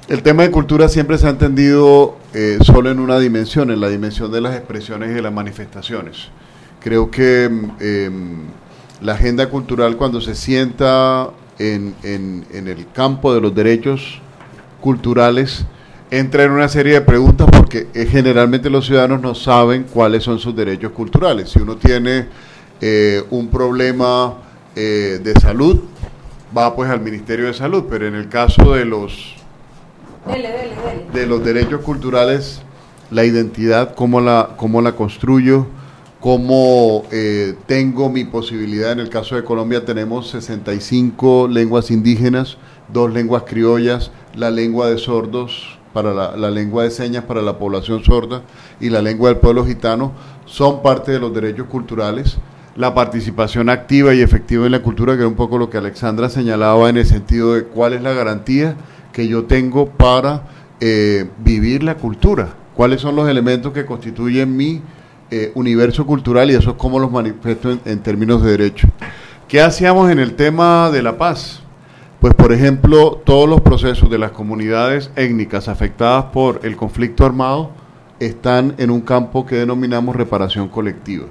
[0.09, 3.89] El tema de cultura siempre se ha entendido eh, solo en una dimensión, en la
[3.89, 6.29] dimensión de las expresiones y de las manifestaciones.
[6.81, 8.37] Creo que mm, em,
[9.03, 14.21] la agenda cultural cuando se sienta en, en- en el campo de los derechos
[14.81, 15.65] culturales
[16.11, 20.39] entra en una serie de preguntas porque eh, generalmente los ciudadanos no saben cuáles son
[20.39, 21.49] sus derechos culturales.
[21.49, 22.27] Si uno tiene
[22.83, 24.35] eh, un problema
[24.77, 25.81] eh, de salud,
[26.57, 29.37] va pues al Ministerio de Salud, pero en el caso de los
[30.27, 31.07] Dele, dele, dele.
[31.13, 32.61] de los derechos culturales,
[33.11, 35.67] la identidad, cómo la, cómo la construyo,
[36.21, 38.93] cómo eh, tengo mi posibilidad.
[38.93, 42.59] En el caso de Colombia tenemos 65 lenguas indígenas,
[42.93, 48.03] dos lenguas criollas, la lengua de sordos, para la, lengua de señas para la población
[48.05, 48.43] sorda
[48.81, 50.13] y la lengua del pueblo gitano,
[50.47, 52.39] son parte de los derechos culturales.
[52.77, 56.31] La participación activa y efectiva en la cultura, que era un poco lo que Alexandra
[56.31, 58.77] señalaba en el sentido de cuál es la garantía
[59.13, 60.45] que yo tengo para
[60.81, 64.81] eh, vivir la cultura, cuáles son los elementos que constituyen mi
[65.31, 68.89] eh, universo cultural y eso es cómo los manifiesto en, en términos de derecho.
[69.49, 71.63] ¿Qué hacíamos en el tema de la paz?
[72.23, 77.71] Pues, por ejemplo, todos los procesos de las comunidades étnicas afectadas por el conflicto armado
[78.21, 81.27] están en un campo que denominamos reparación colectiva.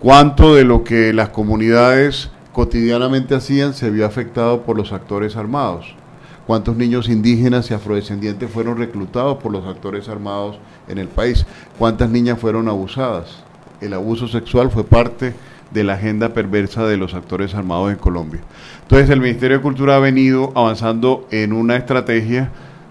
[0.00, 5.94] ¿Cuánto de lo que las comunidades cotidianamente hacían se vio afectado por los actores armados?
[6.48, 11.46] ¿Cuántos niños indígenas y afrodescendientes fueron reclutados por los actores armados en el país?
[11.78, 13.44] ¿Cuántas niñas fueron abusadas?
[13.80, 15.32] El abuso sexual fue parte
[15.70, 18.40] de la agenda perversa de los actores armados en Colombia.
[18.82, 22.50] Entonces el Ministerio de Cultura ha venido avanzando en una estrategia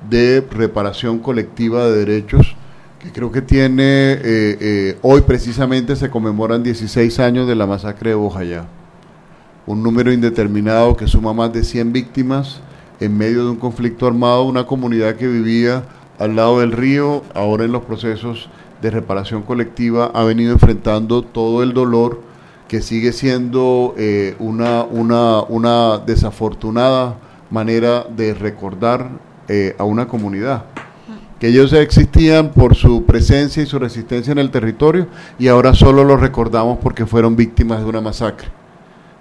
[0.10, 2.56] de reparación colectiva de derechos
[3.00, 8.12] que creo que tiene, eh, eh, hoy precisamente se conmemoran 16 años de la masacre
[8.12, 8.66] de Bojayá.
[9.66, 12.62] Un número indeterminado que suma más de 100 víctimas
[13.00, 15.84] en medio de un conflicto armado, una comunidad que vivía
[16.18, 18.50] al lado del río, ahora en los procesos
[18.82, 22.22] de reparación colectiva, ha venido enfrentando todo el dolor
[22.68, 27.18] que sigue siendo eh, una, una, una desafortunada
[27.50, 29.10] manera de recordar
[29.48, 30.66] eh, a una comunidad.
[31.40, 36.04] Que ellos existían por su presencia y su resistencia en el territorio y ahora solo
[36.04, 38.50] los recordamos porque fueron víctimas de una masacre.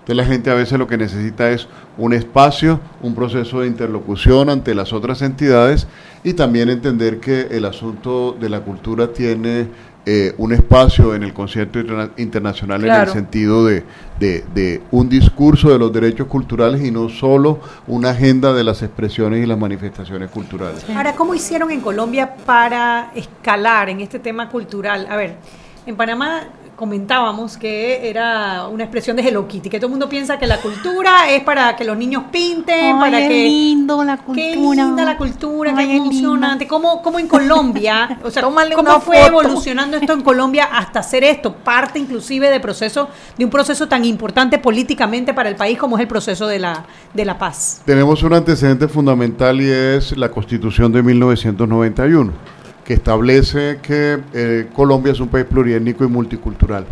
[0.06, 4.48] Entonces la gente a veces lo que necesita es un espacio, un proceso de interlocución
[4.50, 5.88] ante las otras entidades
[6.24, 9.66] y también entender que el asunto de la cultura tiene
[10.08, 11.80] eh, un espacio en el concierto
[12.16, 13.82] internacional en el sentido de,
[14.20, 19.42] de, un discurso de los derechos culturales y no solo una agenda de las expresiones
[19.42, 20.86] y las manifestaciones culturales.
[20.94, 25.08] Ahora, ¿cómo hicieron en Colombia para escalar en este tema cultural?
[25.10, 25.38] A ver,
[25.86, 26.44] en Panamá
[26.76, 30.58] comentábamos que era una expresión de Hello Kitty, que todo el mundo piensa que la
[30.58, 33.44] cultura es para que los niños pinten, para qué que...
[33.44, 34.46] lindo la cultura.
[34.46, 36.66] Qué linda la cultura, qué emocionante.
[36.66, 39.40] ¿Cómo, ¿Cómo, en Colombia, o sea, cómo fue foto.
[39.42, 41.54] evolucionando esto en Colombia hasta hacer esto?
[41.54, 43.08] Parte inclusive de proceso,
[43.38, 46.84] de un proceso tan importante políticamente para el país como es el proceso de la,
[47.14, 47.80] de la paz.
[47.86, 52.55] Tenemos un antecedente fundamental y es la Constitución de 1991
[52.86, 56.86] que establece que eh, Colombia es un país pluriétnico y multicultural.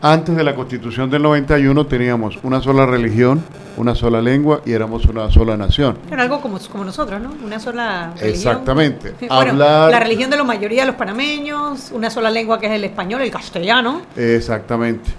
[0.00, 3.42] Antes de la constitución del 91 teníamos una sola religión,
[3.76, 5.98] una sola lengua y éramos una sola nación.
[6.10, 7.34] Era algo como, como nosotros, ¿no?
[7.44, 8.30] Una sola religión.
[8.30, 9.12] Exactamente.
[9.28, 9.90] Hablar...
[9.90, 13.20] La religión de la mayoría de los panameños, una sola lengua que es el español,
[13.20, 14.02] el castellano.
[14.16, 15.10] Exactamente.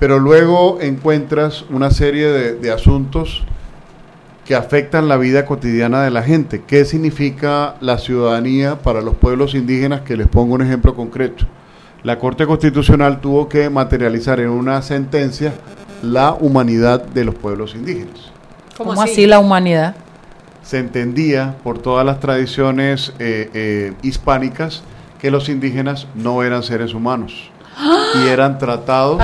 [0.00, 3.44] Pero luego encuentras una serie de, de asuntos
[4.44, 6.62] que afectan la vida cotidiana de la gente.
[6.66, 10.02] ¿Qué significa la ciudadanía para los pueblos indígenas?
[10.02, 11.46] Que les pongo un ejemplo concreto.
[12.02, 15.54] La Corte Constitucional tuvo que materializar en una sentencia
[16.02, 18.30] la humanidad de los pueblos indígenas.
[18.76, 19.26] ¿Cómo, así?
[19.26, 19.96] la humanidad?
[20.62, 24.82] Se entendía por todas las tradiciones eh, eh, hispánicas
[25.18, 27.50] que los indígenas no eran seres humanos
[28.14, 29.22] y eran tratados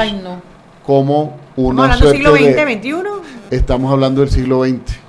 [0.85, 3.57] como una ¿Estamos hablando del siglo XX, XXI?
[3.57, 5.00] Estamos hablando del siglo XX.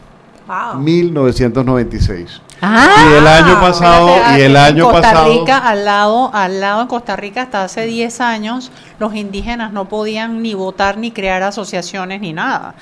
[0.78, 2.42] 1996.
[2.62, 6.82] Ah, y el año pasado y el año Costa pasado Rica al lado al lado
[6.82, 11.42] de Costa Rica hasta hace 10 años los indígenas no podían ni votar ni crear
[11.42, 12.76] asociaciones ni nada.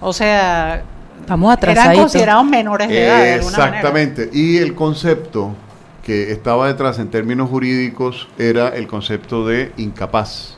[0.00, 0.82] O sea,
[1.20, 3.26] estamos Eran considerados menores de edad.
[3.36, 4.30] exactamente.
[4.32, 5.54] Y el concepto
[6.02, 10.56] que estaba detrás en términos jurídicos era el concepto de incapaz.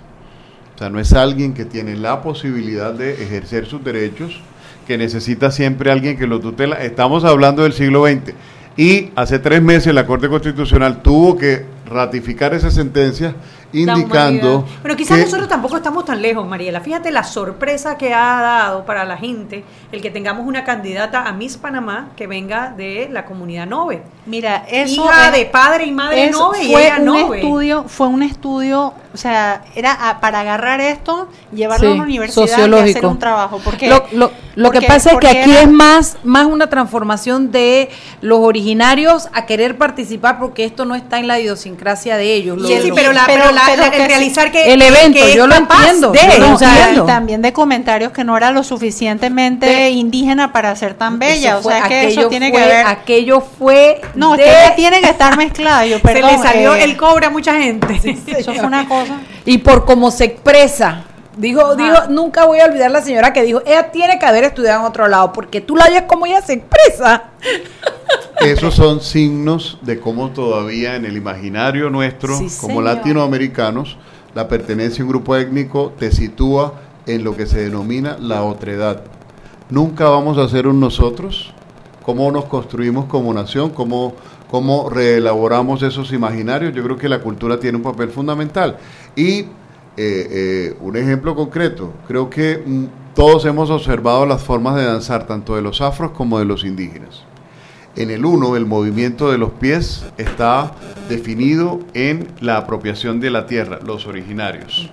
[0.75, 4.43] O sea, no es alguien que tiene la posibilidad de ejercer sus derechos
[4.89, 6.77] que necesita siempre alguien que lo tutela.
[6.77, 8.33] Estamos hablando del siglo XX.
[8.79, 13.35] Y hace tres meses la Corte Constitucional tuvo que ratificar esa sentencia
[13.73, 14.65] indicando.
[14.83, 16.81] Pero quizás nosotros tampoco estamos tan lejos, Mariela.
[16.81, 21.33] Fíjate la sorpresa que ha dado para la gente el que tengamos una candidata a
[21.33, 24.03] Miss Panamá que venga de la comunidad Nove.
[24.27, 28.95] Mira, eso hija de padre y madre Nove y fue un estudio, fue un estudio,
[29.19, 33.61] o sea, era para agarrar esto, llevarlo a una universidad y hacer un trabajo.
[33.65, 38.39] Porque lo, lo, que pasa es que aquí es más más una transformación de los
[38.39, 42.63] originarios a querer participar porque esto no está en la idiosincrasia de ellos.
[42.65, 43.51] sí, pero la, pero
[44.07, 46.13] realizar que el evento, yo lo entiendo.
[47.05, 51.59] también de comentarios que no era lo suficientemente indígena para ser tan bella.
[51.59, 52.87] o sea, que eso tiene que ver.
[52.87, 54.01] Aquello fue.
[54.15, 55.87] No, que tiene que estar mezclada.
[55.87, 58.01] Yo, perdón, Se le salió el cobre a mucha gente.
[58.29, 59.08] eso fue una cosa.
[59.45, 61.05] Y por cómo se expresa.
[61.37, 64.81] Dijo, dijo, nunca voy a olvidar la señora que dijo, ella tiene que haber estudiado
[64.81, 67.31] en otro lado, porque tú la oyes como ella se expresa.
[68.41, 73.97] Esos son signos de cómo todavía en el imaginario nuestro, como latinoamericanos,
[74.35, 76.75] la pertenencia a un grupo étnico te sitúa
[77.07, 79.03] en lo que se denomina la otredad.
[79.71, 81.53] Nunca vamos a ser un nosotros,
[82.05, 84.15] cómo nos construimos como nación, cómo,
[84.51, 86.75] cómo reelaboramos esos imaginarios.
[86.75, 88.79] Yo creo que la cultura tiene un papel fundamental.
[89.15, 89.47] Y eh,
[89.97, 92.85] eh, un ejemplo concreto, creo que mm,
[93.15, 97.25] todos hemos observado las formas de danzar, tanto de los afros como de los indígenas.
[97.97, 100.71] En el 1, el movimiento de los pies está
[101.09, 104.89] definido en la apropiación de la tierra, los originarios.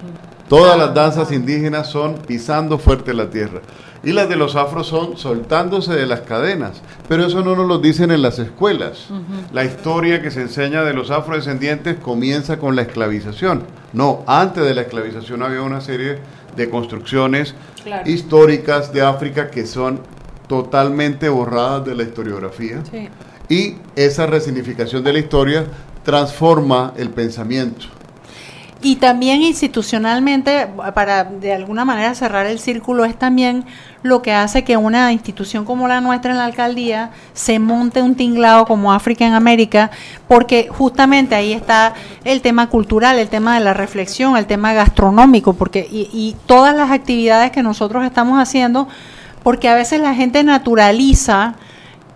[0.50, 3.62] Todas las danzas indígenas son pisando fuerte la tierra.
[4.06, 6.82] Y las de los afros son soltándose de las cadenas.
[7.10, 9.08] Pero eso no nos lo dicen en las escuelas.
[9.52, 13.64] La historia que se enseña de los afrodescendientes comienza con la esclavización.
[13.94, 16.20] No, antes de la esclavización había una serie
[16.56, 17.56] de construcciones
[18.06, 20.02] históricas de África que son
[20.48, 22.84] totalmente borradas de la historiografía.
[23.50, 25.66] Y esa resignificación de la historia
[26.04, 27.88] transforma el pensamiento.
[28.86, 33.66] Y también institucionalmente, para de alguna manera cerrar el círculo, es también
[34.04, 38.14] lo que hace que una institución como la nuestra en la alcaldía se monte un
[38.14, 39.90] tinglado como África en América,
[40.28, 41.96] porque justamente ahí está
[42.26, 46.76] el tema cultural, el tema de la reflexión, el tema gastronómico, porque y, y todas
[46.76, 48.88] las actividades que nosotros estamos haciendo,
[49.42, 51.56] porque a veces la gente naturaliza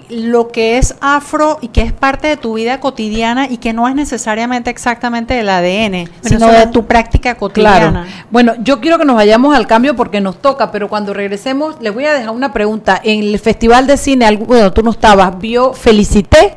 [0.09, 3.87] lo que es afro y que es parte de tu vida cotidiana y que no
[3.87, 8.07] es necesariamente exactamente del ADN, sino de tu práctica cotidiana.
[8.31, 11.93] Bueno, yo quiero que nos vayamos al cambio porque nos toca, pero cuando regresemos les
[11.93, 12.99] voy a dejar una pregunta.
[13.03, 16.55] En el Festival de Cine, bueno, tú no estabas, vio Felicité,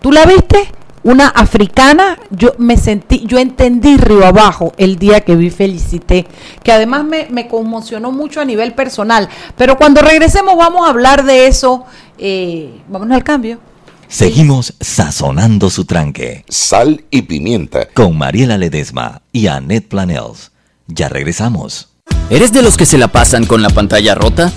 [0.00, 0.68] ¿tú la viste?
[1.04, 6.26] una africana, yo me sentí, yo entendí río abajo el día que vi Felicité,
[6.62, 9.28] que además me, me, conmocionó mucho a nivel personal.
[9.56, 11.84] Pero cuando regresemos vamos a hablar de eso.
[12.24, 13.58] Eh, vámonos al cambio.
[14.06, 16.44] Seguimos sazonando su tranque.
[16.48, 17.88] Sal y pimienta.
[17.92, 20.52] Con Mariela Ledesma y Annette Planels.
[20.86, 21.88] Ya regresamos.
[22.30, 24.52] ¿Eres de los que se la pasan con la pantalla rota?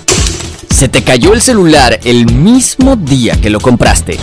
[0.70, 4.16] ¿Se te cayó el celular el mismo día que lo compraste?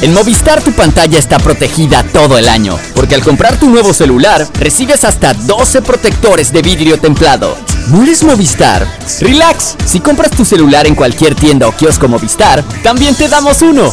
[0.00, 4.46] En Movistar tu pantalla está protegida todo el año, porque al comprar tu nuevo celular
[4.58, 7.58] recibes hasta 12 protectores de vidrio templado.
[7.88, 8.86] ¿No eres Movistar?
[9.20, 13.92] Relax, si compras tu celular en cualquier tienda o kiosco Movistar, también te damos uno.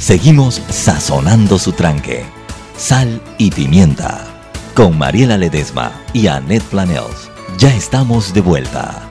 [0.00, 2.24] Seguimos sazonando su tranque.
[2.74, 4.26] Sal y pimienta.
[4.74, 7.30] Con Mariela Ledesma y Annette Planels.
[7.58, 9.10] Ya estamos de vuelta.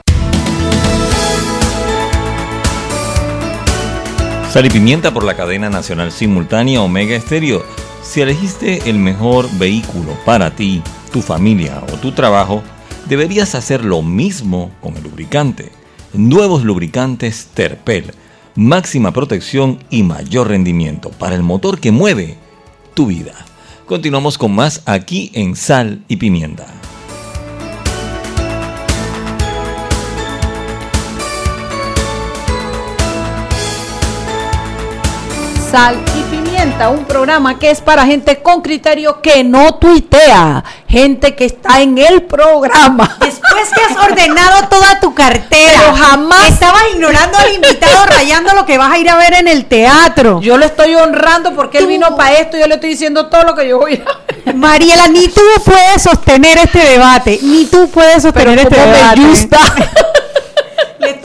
[4.50, 7.64] Sal y pimienta por la cadena nacional simultánea Omega Estéreo.
[8.02, 12.64] Si elegiste el mejor vehículo para ti, tu familia o tu trabajo,
[13.08, 15.70] deberías hacer lo mismo con el lubricante.
[16.14, 18.12] Nuevos lubricantes Terpel
[18.54, 22.36] máxima protección y mayor rendimiento para el motor que mueve
[22.94, 23.46] tu vida.
[23.86, 26.66] Continuamos con más aquí en Sal y Pimienta.
[35.70, 41.34] Sal y Pimienta, un programa que es para gente con criterio que no tuitea, gente
[41.34, 43.16] que está en el programa.
[43.20, 48.66] Después que has ordenado toda tu cartera, Pero jamás estabas ignorando al invitado, rayando lo
[48.66, 50.42] que vas a ir a ver en el teatro.
[50.42, 53.54] Yo lo estoy honrando porque él vino para esto, yo le estoy diciendo todo lo
[53.54, 54.54] que yo voy a ver.
[54.54, 59.20] Mariela, ni tú puedes sostener este debate, ni tú puedes sostener este me debate.
[59.22, 59.58] gusta.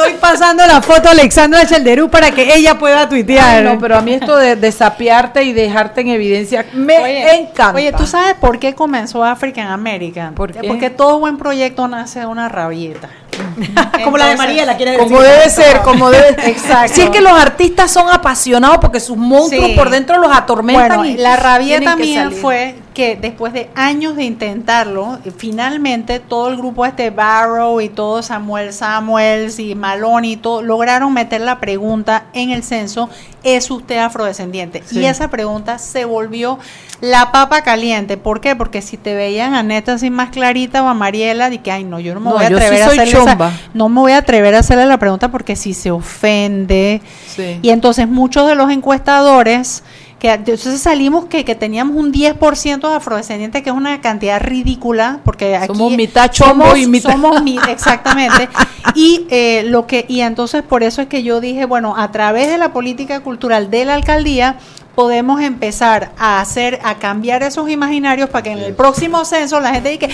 [0.05, 3.57] Estoy pasando la foto a Alexandra Chelderú para que ella pueda tuitear.
[3.57, 7.73] Ay, no, pero a mí esto de, de sapearte y dejarte en evidencia me encanta.
[7.75, 10.33] Oye, ¿tú sabes por qué comenzó African American?
[10.35, 10.67] ¿Por qué?
[10.67, 13.09] Porque todo buen proyecto nace de una rabieta.
[14.03, 15.07] Como la de Entonces, Mariela, quiere decir.
[15.07, 16.93] como debe ser, como debe Exacto.
[16.95, 19.75] Si es que los artistas son apasionados porque sus monstruos Sí.
[19.75, 20.97] por dentro los atormentan.
[20.99, 26.49] Bueno, y la rabieta mía fue que después de años de intentarlo, eh, finalmente todo
[26.49, 31.59] el grupo este Barrow y todo Samuel Samuels y Maloney y todo lograron meter la
[31.59, 33.09] pregunta en el censo,
[33.43, 34.81] ¿es usted afrodescendiente?
[34.85, 35.01] Sí.
[35.01, 36.57] Y esa pregunta se volvió
[37.01, 38.17] la papa caliente.
[38.17, 38.55] ¿Por qué?
[38.55, 41.83] Porque si te veían a Neta así más clarita o a Mariela, de que, ay,
[41.83, 43.99] no, yo no me No, voy a yo sí atrever a hacerle esa- no me
[43.99, 47.01] voy a atrever a hacerle la pregunta porque si se ofende.
[47.27, 47.59] Sí.
[47.61, 49.83] Y entonces muchos de los encuestadores,
[50.33, 55.19] que entonces salimos que, que teníamos un 10% de afrodescendientes, que es una cantidad ridícula,
[55.23, 58.49] porque aquí Somos mitad chombo somos- y mitad- somos mi- exactamente.
[58.95, 62.47] y eh, lo que y entonces por eso es que yo dije, bueno, a través
[62.49, 64.55] de la política cultural de la alcaldía
[64.95, 69.73] podemos empezar a hacer, a cambiar esos imaginarios para que en el próximo censo la
[69.73, 70.07] gente diga,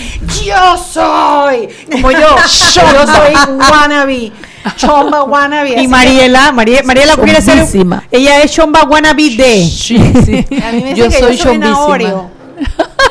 [0.44, 2.18] yo soy, como yo,
[2.74, 3.34] yo soy
[3.70, 4.32] wannabe,
[4.76, 5.80] chomba wannabe.
[5.80, 7.66] Y Mariela, Mariela, Mariela quiere ser,
[8.10, 9.64] ella es Chomba Wannabe de.
[9.64, 10.46] Sí, sí.
[10.62, 11.86] a mí me Yo que soy chombísima.
[11.86, 12.30] Oreo.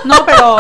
[0.06, 0.58] No, pero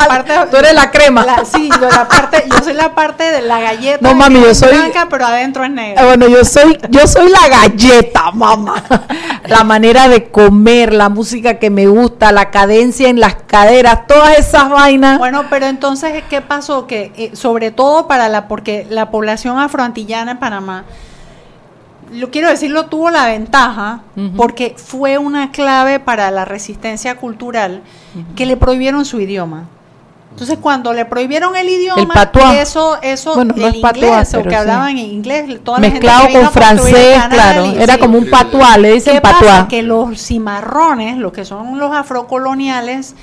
[0.00, 1.24] la parte Tú eres la crema.
[1.24, 3.98] la- sí, yo la parte, yo soy la parte de la galleta.
[4.00, 6.04] No, mami, yo soy- blanca, pero adentro es Ah, negra.
[6.04, 8.82] Bueno, yo soy, yo soy la galleta, mamá.
[9.46, 14.38] La manera de comer, la música que me gusta, la cadencia en las caderas, todas
[14.38, 15.18] esas vainas.
[15.18, 16.86] Bueno, pero entonces, ¿qué pasó?
[16.86, 20.84] Que eh, sobre todo para la, porque la población afroantillana en Panamá,
[22.12, 24.00] lo quiero decirlo, tuvo la ventaja
[24.36, 27.82] porque fue una clave para la resistencia cultural
[28.34, 29.64] que le prohibieron su idioma.
[30.40, 32.60] Entonces, cuando le prohibieron el idioma, El patuá.
[32.60, 34.54] eso, eso, Bueno, no el patuá, inglés, o pero que sí.
[34.56, 37.66] hablaban en inglés, toda la gente Mezclado que vino con francés, claro.
[37.66, 38.00] y- Era sí.
[38.00, 39.40] como un patuá, le dicen ¿Qué patuá.
[39.40, 39.68] pasa?
[39.68, 43.14] Que los cimarrones, lo que son los afrocoloniales,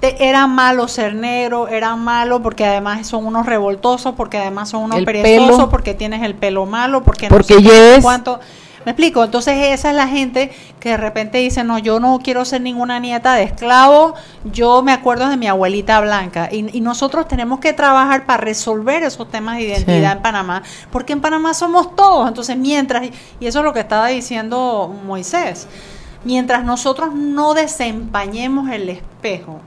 [0.00, 4.84] te- era malo ser negro, era malo porque además son unos revoltosos, porque además son
[4.84, 5.68] unos El perezosos, pelo.
[5.68, 8.02] porque tienes el pelo malo, porque no Porque no sé yes.
[8.02, 8.40] cuánto.
[8.84, 12.44] Me explico, entonces esa es la gente que de repente dice, no, yo no quiero
[12.44, 14.14] ser ninguna nieta de esclavo,
[14.44, 19.02] yo me acuerdo de mi abuelita blanca y, y nosotros tenemos que trabajar para resolver
[19.04, 20.16] esos temas de identidad Sí.
[20.16, 23.08] en Panamá, porque en Panamá somos todos, entonces mientras,
[23.38, 25.68] y eso es lo que estaba diciendo Moisés,
[26.24, 29.60] mientras nosotros no desempañemos el espejo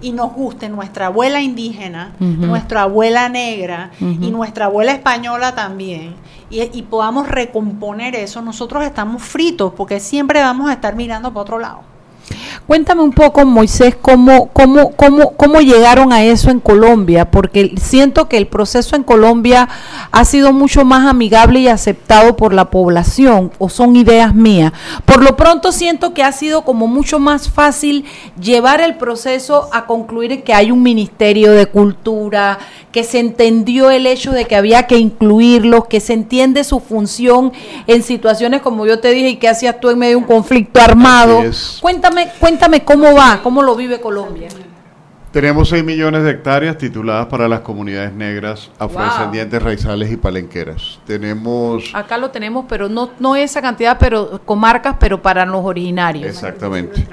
[0.00, 6.14] y nos guste nuestra abuela indígena, nuestra abuela negra y nuestra abuela española también,
[6.50, 11.42] y, y podamos recomponer eso, nosotros estamos fritos porque siempre vamos a estar mirando para
[11.42, 11.97] otro lado.
[12.66, 18.28] Cuéntame un poco, Moisés, cómo, cómo, cómo, cómo llegaron a eso en Colombia, porque siento
[18.28, 19.68] que el proceso en Colombia
[20.10, 24.72] ha sido mucho más amigable y aceptado por la población, o son ideas mías.
[25.04, 28.04] Por lo pronto siento que ha sido como mucho más fácil
[28.40, 32.58] llevar el proceso a concluir que hay un ministerio de cultura,
[32.92, 37.52] que se entendió el hecho de que había que incluirlos, que se entiende su función
[37.86, 40.80] en situaciones como yo te dije y que hacías tú en medio de un conflicto
[40.80, 41.42] armado.
[41.42, 41.78] Es.
[42.18, 44.48] Cuéntame, cuéntame cómo va, cómo lo vive Colombia.
[45.30, 50.98] Tenemos 6 millones de hectáreas tituladas para las comunidades negras, afrodescendientes, raizales y palenqueras.
[51.06, 51.94] Tenemos...
[51.94, 56.26] Acá lo tenemos, pero no, no esa cantidad, pero comarcas, pero para los originarios.
[56.26, 57.06] Exactamente.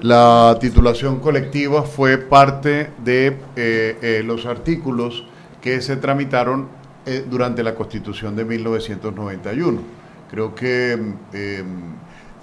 [0.00, 5.24] La titulación colectiva fue parte de eh, eh, los artículos
[5.60, 6.68] que se tramitaron
[7.04, 9.80] eh, durante la Constitución de 1991.
[10.30, 11.64] Creo que mm, eh,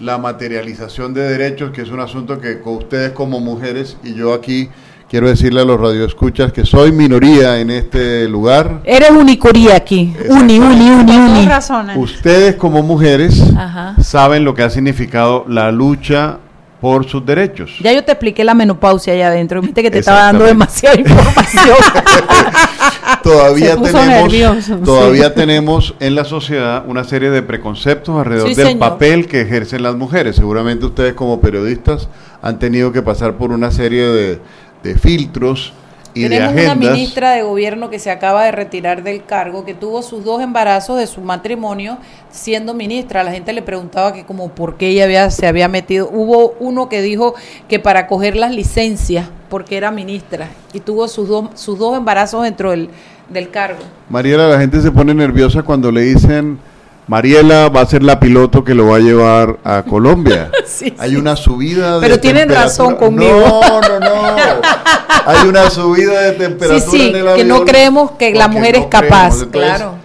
[0.03, 4.33] la materialización de derechos, que es un asunto que con ustedes como mujeres y yo
[4.33, 4.69] aquí
[5.09, 8.81] quiero decirle a los radioescuchas que soy minoría en este lugar.
[8.83, 10.13] Eres unicoría aquí.
[10.27, 11.45] Uni, uni, uni, uni.
[11.45, 11.95] razones.
[11.97, 13.95] Ustedes como mujeres Ajá.
[14.03, 16.37] saben lo que ha significado la lucha
[16.81, 17.71] por sus derechos.
[17.79, 19.61] Ya yo te expliqué la menopausia allá adentro.
[19.61, 21.77] Viste que te estaba dando demasiada información.
[23.24, 25.34] todavía tenemos nervioso, todavía sí.
[25.36, 28.80] tenemos en la sociedad una serie de preconceptos alrededor Sí, del señor.
[28.80, 30.36] papel que ejercen las mujeres.
[30.36, 32.09] Seguramente ustedes como periodistas
[32.41, 34.39] han tenido que pasar por una serie de,
[34.84, 35.74] de filtros
[36.15, 39.74] y Tenemos de una ministra de gobierno que se acaba de retirar del cargo, que
[39.74, 41.97] tuvo sus dos embarazos de su matrimonio
[42.30, 43.24] siendo ministra.
[43.24, 46.07] La gente le preguntaba que como por qué ella había, se había metido.
[46.11, 47.34] Hubo uno que dijo
[47.67, 52.43] que para coger las licencias, porque era ministra, y tuvo sus dos, sus dos embarazos
[52.43, 52.89] dentro del,
[53.30, 53.80] del cargo.
[54.09, 56.59] Mariela, la gente se pone nerviosa cuando le dicen
[57.07, 60.49] Mariela va a ser la piloto que lo va a llevar a Colombia.
[60.65, 61.15] Sí, Hay sí.
[61.17, 63.61] una subida de Pero tienen razón conmigo.
[63.61, 64.36] No, no, no.
[65.26, 68.47] Hay una subida de temperatura Sí, sí, en el que no avión creemos que la
[68.47, 69.34] mujer no es capaz.
[69.41, 69.95] Entonces, claro.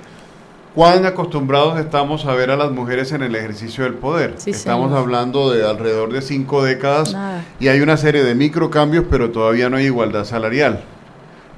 [0.74, 4.34] ¿Cuán acostumbrados estamos a ver a las mujeres en el ejercicio del poder?
[4.36, 7.44] Sí, estamos hablando de alrededor de cinco décadas Nada.
[7.58, 10.84] y hay una serie de microcambios, pero todavía no hay igualdad salarial.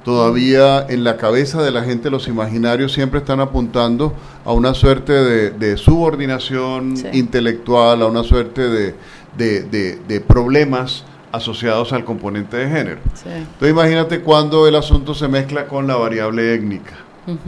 [0.03, 4.13] Todavía en la cabeza de la gente los imaginarios siempre están apuntando
[4.45, 7.07] a una suerte de, de subordinación Sí.
[7.13, 8.95] intelectual, a una suerte de,
[9.37, 12.99] de- de- problemas asociados al componente de género.
[13.13, 13.29] Sí.
[13.29, 16.93] Entonces imagínate cuando el asunto se mezcla con la variable étnica.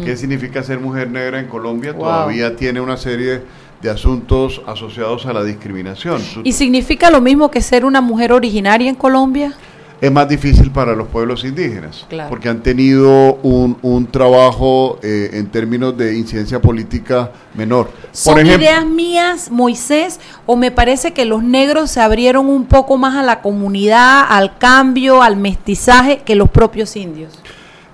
[0.06, 1.94] ¿Qué significa ser mujer negra en Colombia?
[1.94, 2.02] Wow.
[2.04, 3.42] Todavía tiene una serie
[3.82, 6.22] de asuntos asociados a la discriminación.
[6.44, 9.54] ¿Y significa lo mismo que ser una mujer originaria en Colombia?
[10.02, 12.30] Es más difícil para los pueblos indígenas, Claro.
[12.30, 17.90] porque han tenido un, un trabajo eh, en términos de incidencia política menor.
[18.12, 22.66] ¿Son Por ejemplo, ideas mías, Moisés, o me parece que los negros se abrieron un
[22.66, 27.40] poco más a la comunidad, al cambio, al mestizaje, que los propios indios?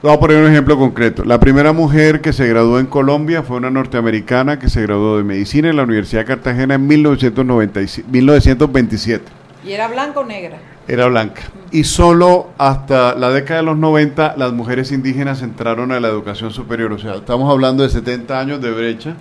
[0.01, 1.25] Voy a poner un ejemplo concreto.
[1.25, 5.25] La primera mujer que se graduó en Colombia fue una norteamericana que se graduó de
[5.25, 9.25] medicina en la Universidad de Cartagena en 1997, 1927.
[9.65, 10.57] ¿Y era blanca o negra?
[10.89, 11.43] Era blanca.
[11.71, 16.51] Y solo hasta la década de los 90 las mujeres indígenas entraron a la educación
[16.51, 16.91] superior.
[16.91, 19.15] O sea, estamos hablando de 70 años de brecha.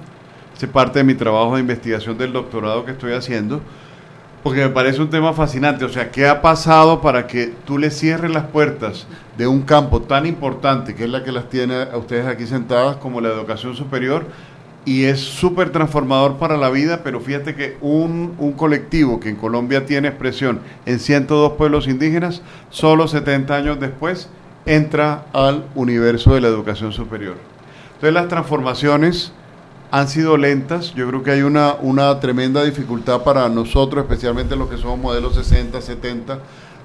[0.60, 3.60] Es parte de mi trabajo de investigación del doctorado que estoy haciendo
[4.42, 5.84] porque me parece un tema fascinante.
[5.84, 9.06] O sea, ¿qué ha pasado para que tú le cierres las puertas
[9.36, 12.96] de un campo tan importante, que es la que las tiene a ustedes aquí sentadas,
[12.96, 14.26] como la educación superior?
[14.84, 19.36] Y es súper transformador para la vida, pero fíjate que un, un, colectivo que en
[19.36, 24.30] Colombia tiene expresión en 102 pueblos indígenas, solo 70 años después
[24.64, 27.36] entra al universo de la educación superior.
[27.94, 29.32] Entonces las transformaciones
[29.90, 30.94] han sido lentas.
[30.94, 35.34] Yo creo que hay una, una tremenda dificultad para nosotros, especialmente los que somos modelos
[35.34, 36.38] 60, 70,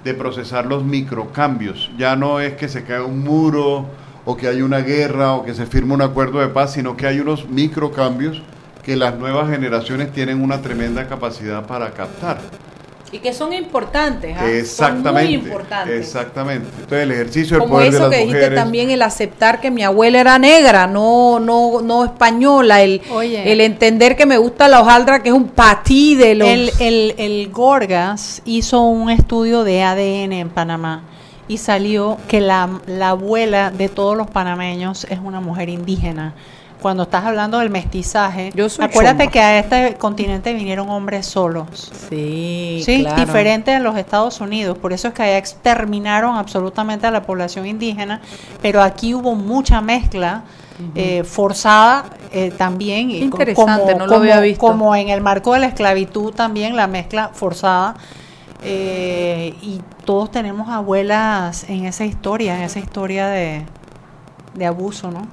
[0.03, 1.91] de procesar los microcambios.
[1.97, 3.85] Ya no es que se caiga un muro
[4.26, 7.07] o que hay una guerra o que se firme un acuerdo de paz, sino que
[7.07, 8.41] hay unos microcambios
[8.84, 12.39] que las nuevas generaciones tienen una tremenda capacidad para captar.
[13.11, 14.49] Y que son importantes, ¿ah?
[14.49, 15.21] Exactamente.
[15.21, 15.99] Son muy importantes.
[15.99, 16.67] Exactamente.
[16.67, 18.59] Entonces el ejercicio del Como poder eso de las que dijiste mujeres.
[18.59, 23.51] también, el aceptar que mi abuela era negra, no, no, no española, el, Oye.
[23.51, 26.47] el entender que me gusta la hojaldra, que es un patí de los...
[26.47, 31.03] El, el, el Gorgas hizo un estudio de ADN en Panamá
[31.54, 36.34] y salió que la, la abuela de todos los panameños es una mujer indígena.
[36.82, 41.91] Cuando estás hablando del mestizaje, Yo acuérdate que a este continente vinieron hombres solos.
[42.10, 43.22] Sí, Sí, claro.
[43.22, 44.78] diferente a los Estados Unidos.
[44.80, 48.20] Por eso es que allá exterminaron absolutamente a la población indígena,
[48.62, 50.43] pero aquí hubo mucha mezcla
[50.95, 53.12] eh, forzada eh, también.
[53.12, 54.60] interesante, no lo como- había visto.
[54.68, 57.95] Como en el marco de la esclavitud también, la mezcla forzada.
[58.64, 63.64] Eh, y todos tenemos abuelas en esa historia, en esa historia de,
[64.55, 65.28] de abuso, ¿no?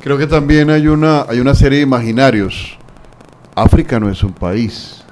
[0.00, 2.78] Creo que también hay una, hay una serie de imaginarios.
[3.54, 5.02] África no es un país.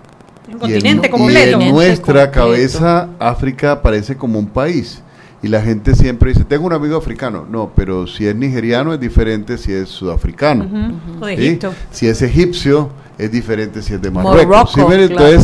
[0.47, 1.61] Un Y en- continente y completo.
[1.61, 2.47] en nuestra completo.
[2.47, 5.03] cabeza, África parece como un país.
[5.43, 7.47] Y la gente siempre dice, tengo un amigo africano.
[7.49, 10.67] No, pero si es nigeriano es diferente si es sudafricano.
[11.21, 11.35] O de.
[11.35, 11.75] Egipto.
[11.91, 12.89] Si es egipcio,
[13.19, 14.47] es diferente si es de Marruecos.
[14.47, 15.09] Morocco, ¿sí ven?
[15.09, 15.43] claro.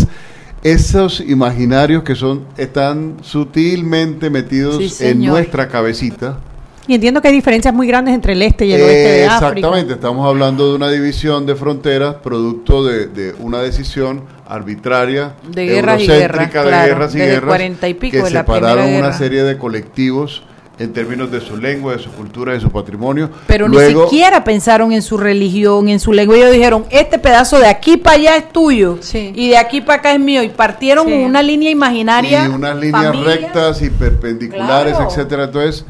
[0.62, 6.38] Esos imaginarios que son están sutilmente metidos Sí, en nuestra cabecita.
[6.86, 9.48] Y entiendo que hay diferencias muy grandes entre el este y el oeste de África.
[9.58, 15.64] Exactamente, estamos hablando de una división de fronteras producto de, de una decisión arbitraria, De
[15.66, 18.84] guerras y guerras, de claro, guerras y guerras, 40 y pico que de la separaron
[18.86, 19.12] una Guerra.
[19.12, 20.42] serie de colectivos
[20.78, 23.30] en términos de su lengua, de su cultura, de su patrimonio.
[23.46, 26.36] Pero Luego, ni siquiera pensaron en su religión, en su lengua.
[26.36, 29.32] Ellos dijeron, este pedazo de aquí para allá es tuyo Sí.
[29.34, 30.42] y de aquí para acá es mío.
[30.42, 31.12] Y partieron Sí.
[31.12, 32.46] una línea imaginaria.
[32.46, 33.34] y unas líneas familia.
[33.36, 35.10] rectas y perpendiculares, Claro.
[35.10, 35.44] etcétera.
[35.44, 35.84] Entonces,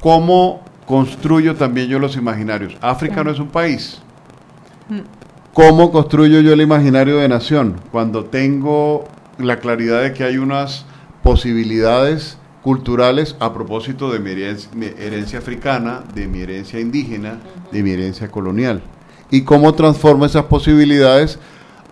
[0.00, 2.74] ¿cómo construyo también yo los imaginarios?
[2.80, 4.00] África no es un país.
[5.52, 7.80] ¿Cómo construyo yo el imaginario de nación?
[7.90, 9.08] Cuando tengo
[9.38, 10.84] la claridad de que hay unas
[11.22, 17.38] posibilidades culturales a propósito de mi herencia, mi herencia africana, de mi herencia indígena,
[17.70, 18.82] de mi herencia colonial.
[19.30, 21.38] Y cómo transformo esas posibilidades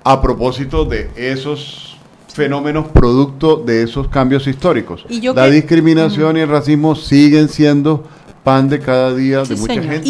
[0.02, 1.96] a propósito de esos
[2.26, 5.06] fenómenos producto de esos cambios históricos.
[5.08, 8.02] Y yo la que- discriminación y el racismo siguen siendo
[8.42, 9.92] pan de cada día de mucha señor.
[9.92, 10.08] gente.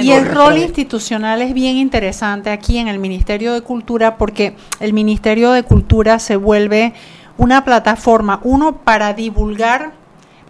[0.00, 4.56] Y el, y rol institucional es bien interesante aquí en el Ministerio de Cultura porque
[4.80, 6.94] el Ministerio de Cultura se vuelve
[7.36, 10.05] una plataforma, uno para divulgar,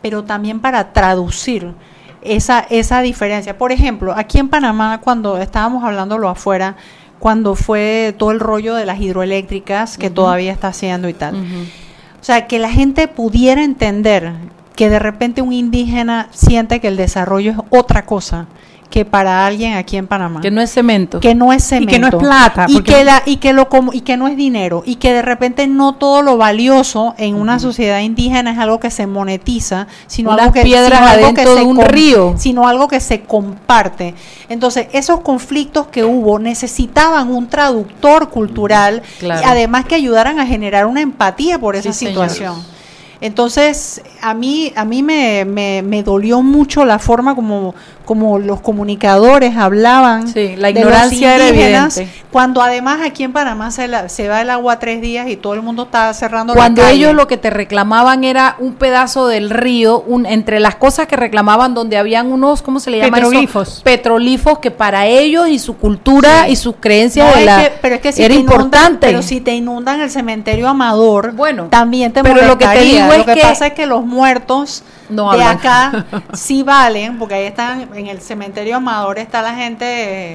[0.07, 1.75] pero también para traducir
[2.23, 3.59] esa, esa diferencia.
[3.59, 6.77] Por ejemplo, aquí en Panamá, cuando estábamos hablándolo afuera,
[7.19, 11.35] cuando fue todo el rollo de las hidroeléctricas que todavía está haciendo y tal.
[11.35, 14.33] O sea, que la gente pudiera entender
[14.77, 18.47] que de repente un indígena siente que el desarrollo es otra cosa
[18.89, 20.41] que para alguien aquí en Panamá.
[20.41, 21.21] Que no es cemento.
[21.21, 21.91] Que no es Y cemento.
[21.93, 24.37] que no es plata, Y que, la, y, que lo, como- y que no es
[24.37, 24.83] dinero.
[24.87, 28.91] Y que de repente no todo lo valioso en una sociedad indígena es algo que
[28.91, 32.35] se monetiza, sino Unas algo que, piedras sino algo que de se un río.
[32.39, 34.15] Sino algo que se comparte.
[34.49, 39.41] Entonces, esos conflictos que hubo necesitaban un traductor cultural, Claro.
[39.43, 42.31] y además que ayudaran a generar una empatía por esa Sí, señor.
[42.31, 42.77] situación.
[43.21, 47.75] Entonces, a mí, a mí me, me, me dolió mucho la forma como,
[48.05, 52.23] como los comunicadores hablaban Sí, la de los ignorancia era indígenas, evidente.
[52.33, 55.55] cuando además aquí en Panamá se, la- se va el agua tres días y todo
[55.55, 56.95] el mundo está cerrando la Cuando calle.
[56.97, 61.17] ellos lo que te reclamaban era un pedazo del río, un, entre las cosas que
[61.17, 63.29] reclamaban donde habían unos, ¿cómo se le llama eso?
[63.29, 63.81] Petroglifos.
[63.85, 66.53] Petroglifos que para ellos y su cultura Sí.
[66.53, 69.07] y sus creencias No, de la- que- pero es que si era inundan- importante.
[69.07, 73.13] pero si te inundan el cementerio Amador, Bueno, también te pero lo que te digo
[73.13, 75.59] es Lo que- pasa es que los muertos No de hablan.
[75.59, 79.85] acá sí valen, porque ahí están, en el cementerio Amador está la gente,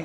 [0.00, 0.04] eh,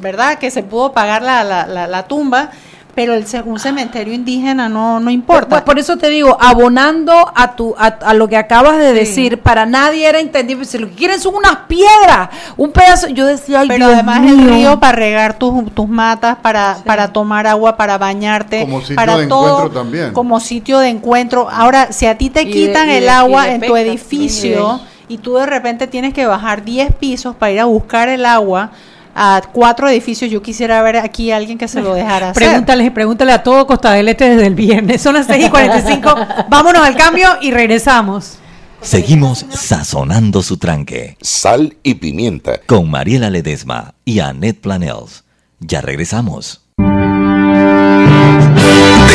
[0.00, 2.50] verdad, que se pudo pagar la, la, la, la tumba,
[2.94, 5.48] pero el, un cementerio indígena no, no importa.
[5.48, 8.94] Pues por eso te digo, abonando a tu a, a lo que acabas de Sí.
[8.94, 10.64] decir, para nadie era entendible.
[10.64, 13.08] Si lo que quieren son unas piedras, un pedazo.
[13.08, 17.12] Yo decía, ay, pero Dios además el río para regar tus, tus matas, para, para
[17.12, 20.12] tomar agua, para bañarte, Como sitio para de todo, encuentro también.
[20.12, 21.48] como sitio de encuentro.
[21.50, 24.94] Ahora, si a ti te Y quitan de- el agua de en tu edificio y
[25.06, 28.70] y tú de repente tienes que bajar 10 pisos para ir a buscar el agua
[29.14, 32.48] a cuatro edificios, yo quisiera ver aquí a alguien que se lo dejara hacer.
[32.48, 35.00] Pregúntale, pregúntale a todo Costa del Este desde el viernes.
[35.00, 36.14] Son las 6 y 45.
[36.48, 38.38] Vámonos al cambio y regresamos.
[38.80, 41.16] Seguimos sazonando su tranque.
[41.22, 42.60] Sal y pimienta.
[42.66, 45.24] Con Mariela Ledesma y Annette Planels.
[45.60, 46.60] Ya regresamos.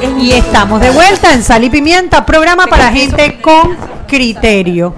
[0.00, 3.76] Y estamos de vuelta en Sal y Pimienta, programa para gente con
[4.06, 4.94] criterio.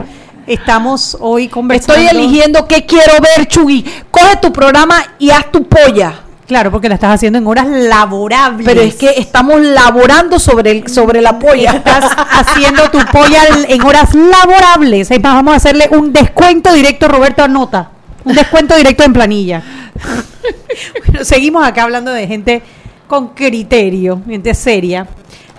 [0.46, 1.94] Estamos hoy conversando.
[1.94, 3.82] Estoy eligiendo qué quiero ver, Chugui.
[4.11, 6.12] Coge tu programa y haz tu polla.
[6.46, 8.66] Claro, porque la estás haciendo en horas laborables.
[8.66, 11.70] Pero es que estamos laborando sobre el sobre la polla.
[11.70, 15.11] estás haciendo tu polla en horas laborables.
[15.11, 17.90] Es más, vamos a hacerle un descuento directo, Roberto Anota.
[18.24, 19.62] Un descuento directo en planilla.
[21.07, 22.62] bueno, seguimos acá hablando de gente
[23.11, 25.05] con criterio, gente seria,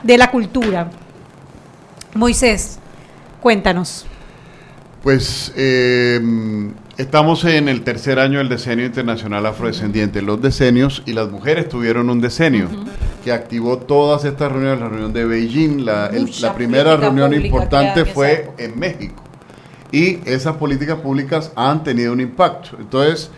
[0.02, 0.90] de la cultura.
[2.16, 2.80] Moisés,
[3.42, 4.06] cuéntanos.
[5.04, 6.22] Pues eh,
[6.98, 10.22] estamos en el tercer año del Decenio Internacional Afrodescendiente.
[10.22, 12.70] Los decenios y las mujeres tuvieron un decenio
[13.26, 14.80] que activó todas estas reuniones.
[14.80, 19.22] La reunión de Beijing, la, el- la primera reunión importante fue en México.
[19.92, 22.78] Y esas políticas públicas han tenido un impacto.
[22.80, 23.30] Entonces,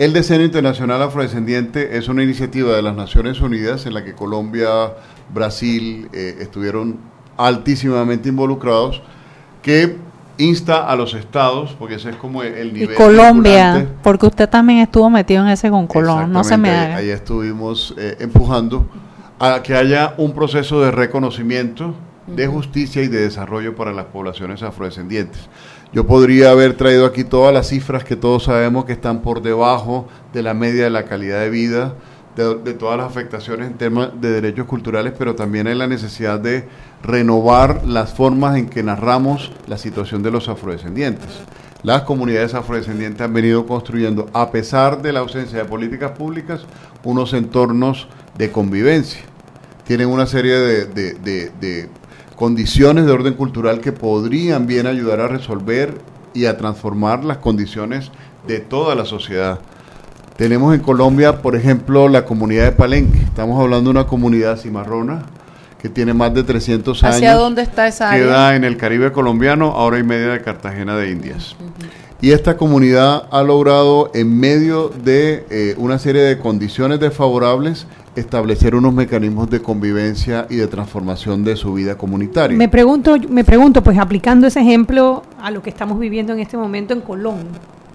[0.00, 4.94] el Decenio Internacional Afrodescendiente es una iniciativa de las Naciones Unidas en la que Colombia,
[5.28, 6.96] Brasil eh, estuvieron
[7.36, 9.02] altísimamente involucrados,
[9.60, 9.98] que
[10.38, 12.96] insta a los estados, porque ese es como el y nivel.
[12.96, 14.00] Colombia, vinculante.
[14.02, 16.96] porque usted también estuvo metido en ese con Colón, no se me haga.
[16.96, 18.88] Ahí estuvimos eh, empujando
[19.38, 21.94] a que haya un proceso de reconocimiento,
[22.26, 25.50] de justicia y de desarrollo para las poblaciones afrodescendientes.
[25.92, 30.06] Yo podría haber traído aquí todas las cifras que todos sabemos que están por debajo
[30.32, 31.94] de la media de la calidad de vida,
[32.36, 36.68] de, todas las afectaciones en temas de derechos culturales, pero también hay la necesidad de
[37.02, 41.40] renovar las formas en que narramos la situación de los afrodescendientes.
[41.82, 46.60] Las comunidades afrodescendientes han venido construyendo, a pesar de la ausencia de políticas públicas,
[47.02, 48.06] unos entornos
[48.38, 49.22] de convivencia.
[49.84, 51.88] Tienen una serie de
[52.40, 56.00] condiciones de orden cultural que podrían bien ayudar a resolver
[56.32, 58.10] y a transformar las condiciones
[58.46, 59.58] de toda la sociedad.
[60.38, 63.18] Tenemos en Colombia, por ejemplo, la comunidad de Palenque.
[63.18, 65.24] Estamos hablando de una comunidad cimarrona
[65.82, 67.16] que tiene más de 300 años.
[67.16, 68.24] ¿Hacia dónde está esa área?
[68.24, 71.54] Queda en el Caribe colombiano, a hora y media de Cartagena de Indias.
[72.22, 77.86] Y esta comunidad ha logrado, en medio de eh, una serie de condiciones desfavorables,
[78.16, 82.56] establecer unos mecanismos de convivencia y de transformación de su vida comunitaria.
[82.56, 86.56] Me pregunto, me pregunto, pues aplicando ese ejemplo a lo que estamos viviendo en este
[86.56, 87.46] momento en Colón,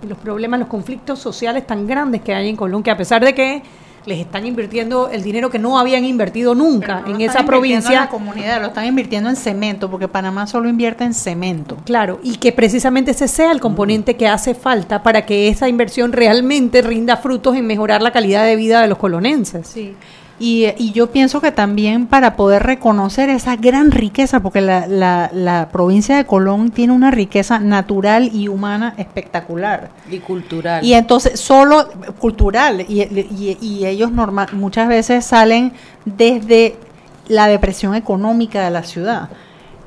[0.08, 3.34] los problemas, los conflictos sociales tan grandes que hay en Colón, que a pesar de
[3.34, 3.64] que
[4.06, 7.40] les están invirtiendo el dinero que no habían invertido nunca no en lo esa invirtiendo
[7.40, 8.00] en provincia.
[8.02, 11.78] la comunidad, lo están invirtiendo en cemento, porque Panamá solo invierte en cemento.
[11.86, 16.12] Claro, y que precisamente ese sea el componente que hace falta para que esa inversión
[16.12, 19.68] realmente rinda frutos en mejorar la calidad de vida de los colonenses.
[19.68, 19.96] Sí.
[20.38, 25.30] Y, y yo pienso que también para poder reconocer esa gran riqueza, porque la, la,
[25.34, 29.92] la provincia de Colón tiene una riqueza natural y humana espectacular.
[30.12, 30.84] Y cultural.
[30.84, 31.88] Y entonces, solo
[32.20, 35.72] cultural, y, y- y ellos normal, muchas veces salen
[36.04, 36.76] desde
[37.30, 39.30] la depresión económica de la ciudad.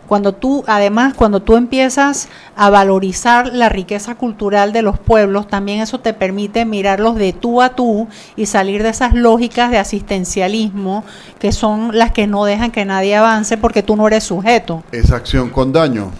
[0.08, 5.80] Cuando tú, además, cuando tú empiezas a valorizar la riqueza cultural de los pueblos, también
[5.80, 11.04] eso te permite mirarlos de tú a tú y salir de esas lógicas de asistencialismo
[11.38, 14.82] que son las que no dejan que nadie avance porque tú no eres sujeto.
[14.92, 16.10] Esa acción con daño.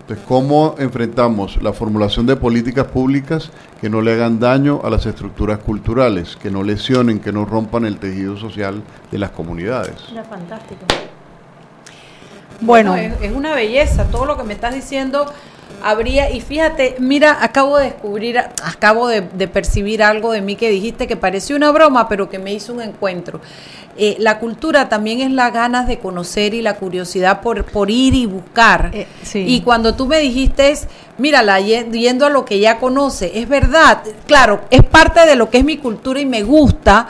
[0.00, 5.04] Entonces, ¿cómo enfrentamos la formulación de políticas públicas que no le hagan daño a las
[5.04, 9.96] estructuras culturales, que no lesionen, que no rompan el tejido social de las comunidades?
[10.10, 10.84] Era fantástico.
[12.66, 15.26] Bueno, es, es una belleza, todo lo que me estás diciendo
[15.82, 20.70] habría, y fíjate, mira, acabo de descubrir, acabo de, de percibir algo de mí que
[20.70, 23.40] dijiste que pareció una broma, pero que me hizo un encuentro.
[23.96, 28.14] Eh, la cultura también es las ganas de conocer y la curiosidad por, por ir
[28.14, 28.90] y buscar.
[28.94, 29.44] Eh, sí.
[29.46, 30.74] Y cuando tú me dijiste,
[31.18, 35.50] mírala, ye- yendo a lo que ya conoce, es verdad, claro, es parte de lo
[35.50, 37.08] que es mi cultura y me gusta,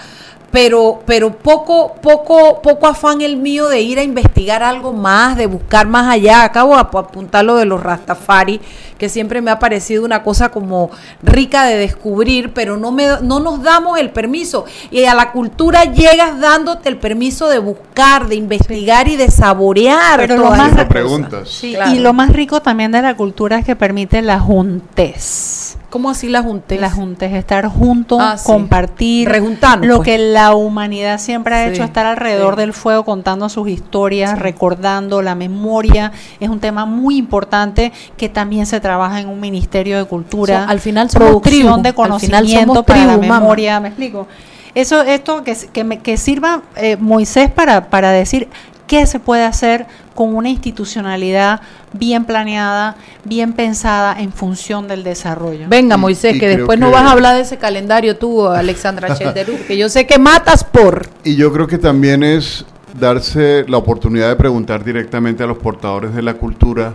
[0.54, 5.48] pero, pero poco, poco, poco afán el mío de ir a investigar algo más, de
[5.48, 6.44] buscar más allá.
[6.44, 8.60] Acabo de ap- apuntar lo de los Rastafari,
[8.98, 10.90] que siempre me ha parecido una cosa como
[11.22, 14.64] rica de descubrir, pero no, me, no nos damos el permiso.
[14.90, 20.18] Y a la cultura llegas dándote el permiso de buscar, de investigar y de saborear.
[20.20, 21.48] Pero lo más- preguntas.
[21.48, 21.92] Sí, Claro.
[21.92, 25.76] y lo más rico también de la cultura es que permite la juntez.
[25.90, 26.76] ¿Cómo así la junté?
[26.78, 28.44] La juntez, estar juntos, Ah, sí.
[28.46, 29.28] compartir.
[29.28, 30.06] Rejuntarnos, Lo pues.
[30.06, 32.60] que la humanidad siempre ha Sí, hecho, estar alrededor sí.
[32.62, 36.10] del fuego contando sus historias, recordando la memoria.
[36.40, 40.64] Es un tema muy importante que también se trabaja en un ministerio de cultura.
[40.66, 43.40] So, al final producción tribu, de al final conocimiento para la tribu, mamá.
[43.40, 43.80] memoria.
[43.80, 44.28] ¿Me explico?
[44.74, 48.48] Eso, esto que, que, me- que sirva eh, Moisés para, para decir
[48.86, 51.60] qué se puede hacer con una institucionalidad
[51.94, 55.66] bien planeada, bien pensada en función del desarrollo.
[55.68, 59.14] Venga, Moisés, y que después no que- vas a hablar de ese calendario tú, Alexandra
[59.18, 61.08] Chelderú, que yo sé que matas por.
[61.24, 62.66] Y yo creo que también es
[63.00, 66.92] darse la oportunidad de preguntar directamente a los portadores de la cultura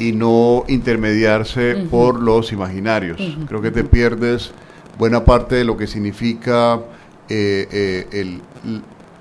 [0.00, 3.20] y no intermediarse por los imaginarios.
[3.46, 4.50] Creo que te pierdes
[4.98, 6.80] buena parte de lo que significa
[7.28, 8.40] eh, eh, el-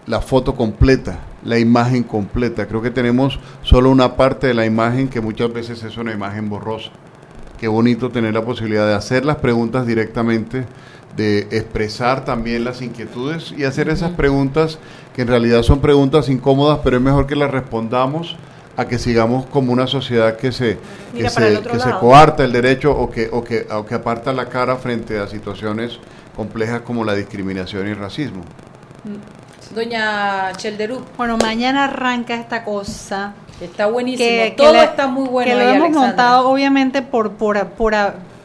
[0.08, 2.66] la foto completa, la imagen completa.
[2.68, 6.50] Creo que tenemos solo una parte de la imagen que muchas veces es una imagen
[6.50, 6.90] borrosa.
[7.60, 10.66] Qué bonito tener la posibilidad de hacer las preguntas directamente,
[11.16, 14.80] de expresar también las inquietudes y hacer esas preguntas
[15.16, 18.36] que en realidad son preguntas incómodas, pero es mejor que las respondamos
[18.80, 20.76] a que sigamos como una sociedad que se,
[21.12, 24.32] que Mira se, que se coarta el derecho o que, o, que, o que aparta
[24.32, 26.00] la cara frente a situaciones
[26.36, 28.42] complejas como la discriminación y el racismo.
[29.76, 33.34] Doña Chelderú, Bueno, mañana arranca esta cosa.
[33.62, 34.28] está buenísimo.
[34.28, 35.52] que, Todo está muy bueno.
[35.52, 36.08] Que lo ahí, hemos Alexandra.
[36.08, 37.94] montado obviamente por, por, por,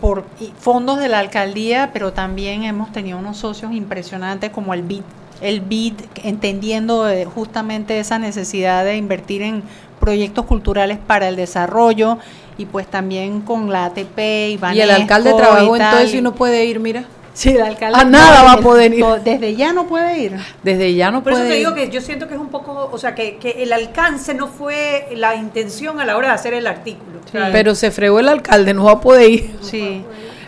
[0.00, 0.24] por
[0.58, 5.02] fondos de la alcaldía, pero también hemos tenido unos socios impresionantes como el BID.
[5.40, 9.62] El BID, entendiendo eh, justamente esa necesidad de invertir en
[10.04, 12.18] proyectos culturales para el desarrollo
[12.58, 16.16] y pues también con la ATP y Y el alcalde trabajó en tal, todo eso
[16.16, 17.04] y no puede ir, mira.
[17.32, 17.98] Sí, el alcalde.
[17.98, 19.04] A nada va a poder ir.
[19.24, 20.36] Desde ya no puede ir.
[20.62, 21.66] Desde ya no Por eso puede te ir.
[21.66, 24.46] digo que yo siento que es un poco, o sea, que, que el alcance no
[24.46, 27.18] fue la intención a la hora de hacer el artículo.
[27.32, 29.56] Pero se fregó el alcalde, no va a poder ir.
[29.62, 30.04] Sí.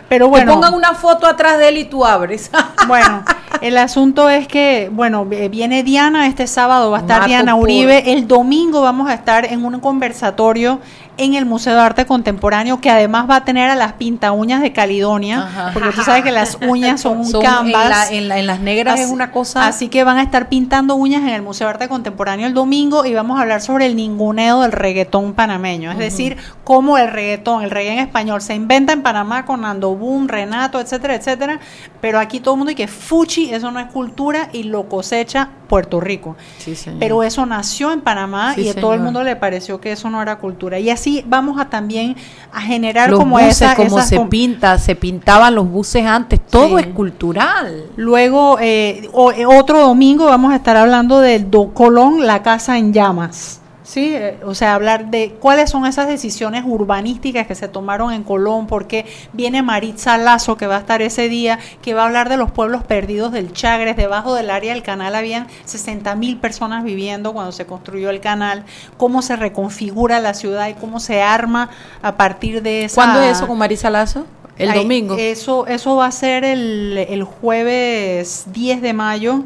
[0.07, 0.61] Pero Bueno, bueno.
[0.61, 2.49] que pongan una foto atrás de él y tú abres.
[2.87, 3.25] Bueno,
[3.61, 8.13] el asunto es que, bueno, eh, viene Diana, este sábado va a estar Diana Uribe,
[8.13, 10.79] el domingo vamos a estar en un conversatorio
[11.17, 14.61] en el Museo de Arte Contemporáneo que además va a tener a las pinta uñas
[14.61, 15.69] de Caledonia, Ajá.
[15.73, 17.89] porque tú sabes que las uñas son un Son en, canvas.
[17.89, 19.67] la- en la- en las negras Así- es una cosa.
[19.67, 23.05] Así que van a estar pintando uñas en el Museo de Arte Contemporáneo el domingo
[23.05, 25.91] y vamos a hablar sobre el ninguneo del reggaetón panameño.
[25.91, 29.95] Es decir, cómo el reggaetón, el reggae en español, se inventa en Panamá con Nando
[29.95, 31.59] Boom, Renato, etcétera, etcétera.
[32.01, 35.49] Pero aquí todo el mundo dice que fuchi, eso no es cultura y lo cosecha
[35.67, 36.35] Puerto Rico.
[36.59, 36.99] Sí, señor.
[36.99, 40.09] Pero eso nació en Panamá Sí, y a todo el mundo le pareció que eso
[40.09, 40.79] no era cultura.
[40.79, 42.15] Y así vamos a también
[42.51, 46.39] a generar los como buses, como esas se com- pinta, se pintaban los buses antes,
[46.47, 46.85] todo Sí.
[46.85, 47.85] es cultural.
[47.95, 52.77] Luego, eh, o- eh, otro domingo vamos a estar hablando del Do Colón, la casa
[52.77, 53.61] en llamas.
[53.87, 58.23] Sí, eh, o sea, hablar de cuáles son esas decisiones urbanísticas que se tomaron en
[58.23, 62.27] Colón, porque viene Maritza Lazo, que va a estar ese día, que va a hablar
[62.27, 66.83] de los pueblos perdidos del Chagres, debajo del área del canal habían 60 mil personas
[66.83, 68.65] viviendo cuando se construyó el canal,
[68.97, 71.69] cómo se reconfigura la ciudad y cómo se arma
[72.01, 72.95] a partir de esa...
[72.95, 74.25] ¿Cuándo es eso con Maritza Lazo?
[74.57, 75.15] El Ay, domingo.
[75.17, 79.45] Eso, eso va a ser el, el jueves 10 de mayo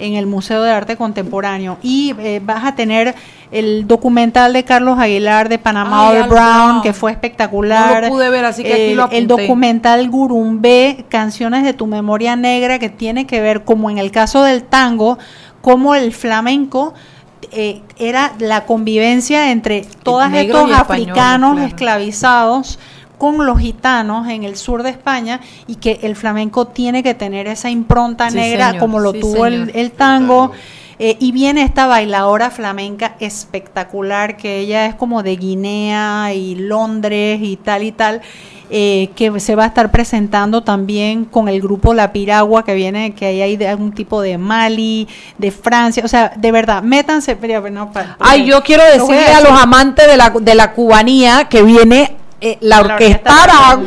[0.00, 1.78] en el Museo de Arte Contemporáneo.
[1.82, 3.14] Y eh, vas a tener
[3.50, 6.82] el documental de Carlos Aguilar de Panamá Ay, All Al Brown, Brown.
[6.82, 8.02] que fue espectacular.
[8.02, 9.42] No lo pude ver, así que aquí el, lo el apunté.
[9.42, 14.42] documental Gurumbé, Canciones de tu Memoria Negra, que tiene que ver, como en el caso
[14.44, 15.18] del tango,
[15.62, 16.94] como el flamenco
[17.52, 21.66] eh, era la convivencia entre todos estos africanos claro.
[21.66, 22.78] esclavizados
[23.18, 27.48] con los gitanos en el sur de España y que el flamenco tiene que tener
[27.48, 30.52] esa impronta Sí, negra señor, como lo sí, tuvo el, el tango.
[31.02, 37.40] Eh, y viene esta bailadora flamenca espectacular, que ella es como de Guinea y Londres
[37.42, 38.20] y tal y tal,
[38.68, 43.14] eh, que se va a estar presentando también con el grupo La Piragua, que viene,
[43.14, 47.34] que ahí hay de algún tipo de Mali, de Francia, o sea, de verdad, métanse.
[47.34, 49.50] pero, no, pa- Ay, yo quiero a decirle a, decir.
[49.50, 53.86] los amantes de la, de la cubanía que viene eh, la orquesta Aragón,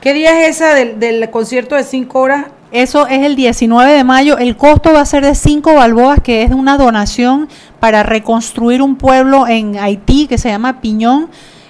[0.00, 2.46] ¿Qué día es esa del, del concierto de cinco horas?
[2.72, 4.38] Eso es el 19 de mayo.
[4.38, 7.48] El costo va a ser de 5 balboas, que es una donación
[7.80, 11.28] para reconstruir un pueblo en Haití que se llama Piñón.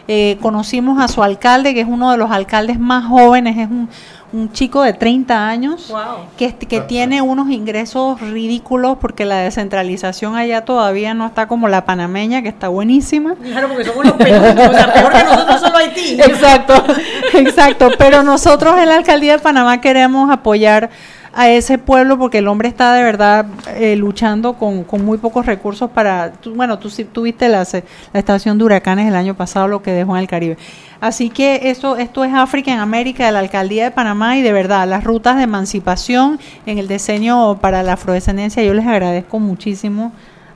[0.09, 3.89] Eh, conocimos a su alcalde, que es uno de los alcaldes más jóvenes, es un,
[4.33, 5.93] un chico de 30 años
[6.39, 11.85] que, que tiene unos ingresos ridículos porque la descentralización allá todavía no está como la
[11.85, 13.35] panameña, que está buenísima.
[13.35, 14.53] Claro, porque somos los peores.
[14.53, 16.21] O sea, peor que nosotros solo Haití.
[16.21, 16.85] Exacto,
[17.35, 17.91] exacto.
[17.99, 20.91] Pero nosotros en la alcaldía de Panamá queremos apoyar
[21.35, 25.47] a ese pueblo porque el hombre está de verdad eh, luchando con, con muy pocos
[25.47, 27.66] recursos para, tú- bueno, tú tuviste la,
[28.12, 30.59] la estación de huracanes el año pasado, lo que dejó en el Caribe.
[31.01, 34.53] Así que esto, esto es África en América de la alcaldía de Panamá y de
[34.53, 40.12] verdad las rutas de emancipación en el diseño para la afrodescendencia, yo les agradezco muchísimo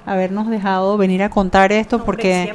[0.06, 2.54] habernos dejado venir a contar esto porque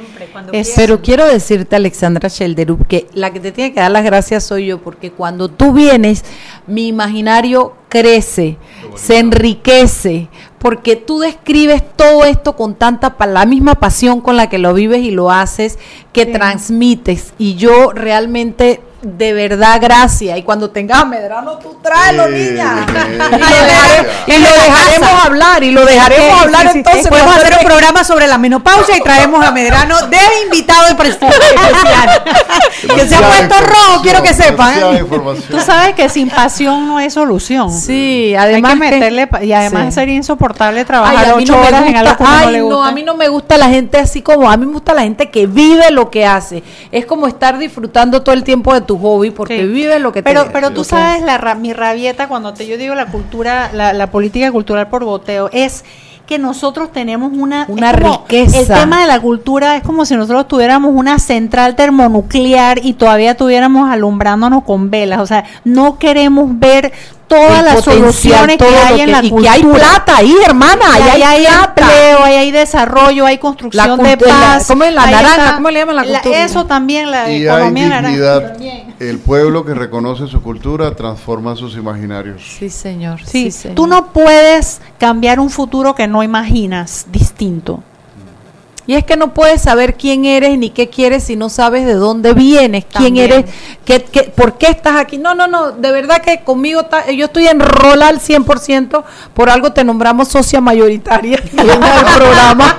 [0.52, 4.42] es, Pero quiero decirte, Alexandra Shelderup, que la que te tiene que dar las gracias
[4.44, 6.24] soy yo, porque cuando tú vienes,
[6.66, 8.56] mi imaginario crece,
[8.96, 10.28] se enriquece,
[10.58, 14.72] porque tú describes todo esto con tanta, pa- la misma pasión con la que lo
[14.72, 15.78] vives y lo haces,
[16.12, 16.32] que Sí.
[16.32, 17.34] transmites.
[17.36, 20.38] Y yo realmente, de verdad, gracias.
[20.38, 22.86] Y cuando tengas a Medrano, tú tráelo, Sí, niña.
[22.86, 22.94] sí.
[23.12, 23.18] y lo,
[23.66, 27.08] dejar- y lo dejaremos hablar, y lo dejaremos Sí, hablar entonces.
[27.08, 32.22] Podemos hacer un programa sobre la menopausia y traemos a Medrano de invitado prestigio especial.
[32.96, 34.74] que se ha puesto rojo, quiero que sepan.
[35.50, 37.70] Tú sabes que sin pasión no hay solución.
[37.72, 39.92] Sí, Hay además que meterle y además sí.
[39.92, 42.52] sería insoportable Ay, trabajar a mí ocho no me horas en algo que no ay,
[42.52, 42.88] le gusta.
[42.88, 45.30] a mí no me gusta la gente así como, a mí me gusta la gente
[45.30, 46.62] que vive lo que hace.
[46.92, 49.66] Es como estar disfrutando todo el tiempo de tu hobby porque Sí.
[49.66, 52.66] vive lo que te pero pero tú que sabes la ra- mi rabieta cuando te
[52.66, 55.84] yo digo la cultura la, la política cultural por boteo es
[56.26, 58.60] que nosotros tenemos una Una riqueza.
[58.60, 63.36] el tema de la cultura es como si nosotros tuviéramos una central termonuclear y todavía
[63.36, 66.92] tuviéramos alumbrándonos con velas o sea no queremos ver
[67.36, 71.02] todas las soluciones que hay en la y cultura que hay plata ahí, hermana, Y
[71.02, 71.64] ahí hay, plata.
[71.82, 74.66] empleo, ahí hay desarrollo, hay construcción La de la- paz.
[74.68, 75.36] ¿cómo es la ahí naranja?
[75.44, 76.44] está- ¿Cómo le llaman la cultura?
[76.44, 78.52] Eso también, la Y hay economía naranja.
[79.00, 82.42] El pueblo que reconoce su cultura transforma sus imaginarios.
[82.58, 83.20] Sí, señor.
[83.24, 83.74] Sí, señor.
[83.74, 87.82] tú no puedes cambiar un futuro que no imaginas distinto.
[88.86, 91.94] Y es que no puedes saber quién eres ni qué quieres si no sabes de
[91.94, 93.44] dónde vienes, quién eres,
[93.84, 95.18] qué, qué- por qué estás aquí.
[95.18, 99.04] No, no, no, de verdad que conmigo está- yo estoy enrolada al 100%,
[99.34, 101.78] por algo te nombramos socia mayoritaria en el
[102.16, 102.76] programa.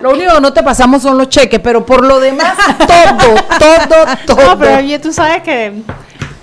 [0.00, 4.06] Lo único que no te pasamos son los cheques, pero por lo demás todo, todo,
[4.26, 4.46] todo.
[4.46, 5.72] No, pero oye, tú sabes que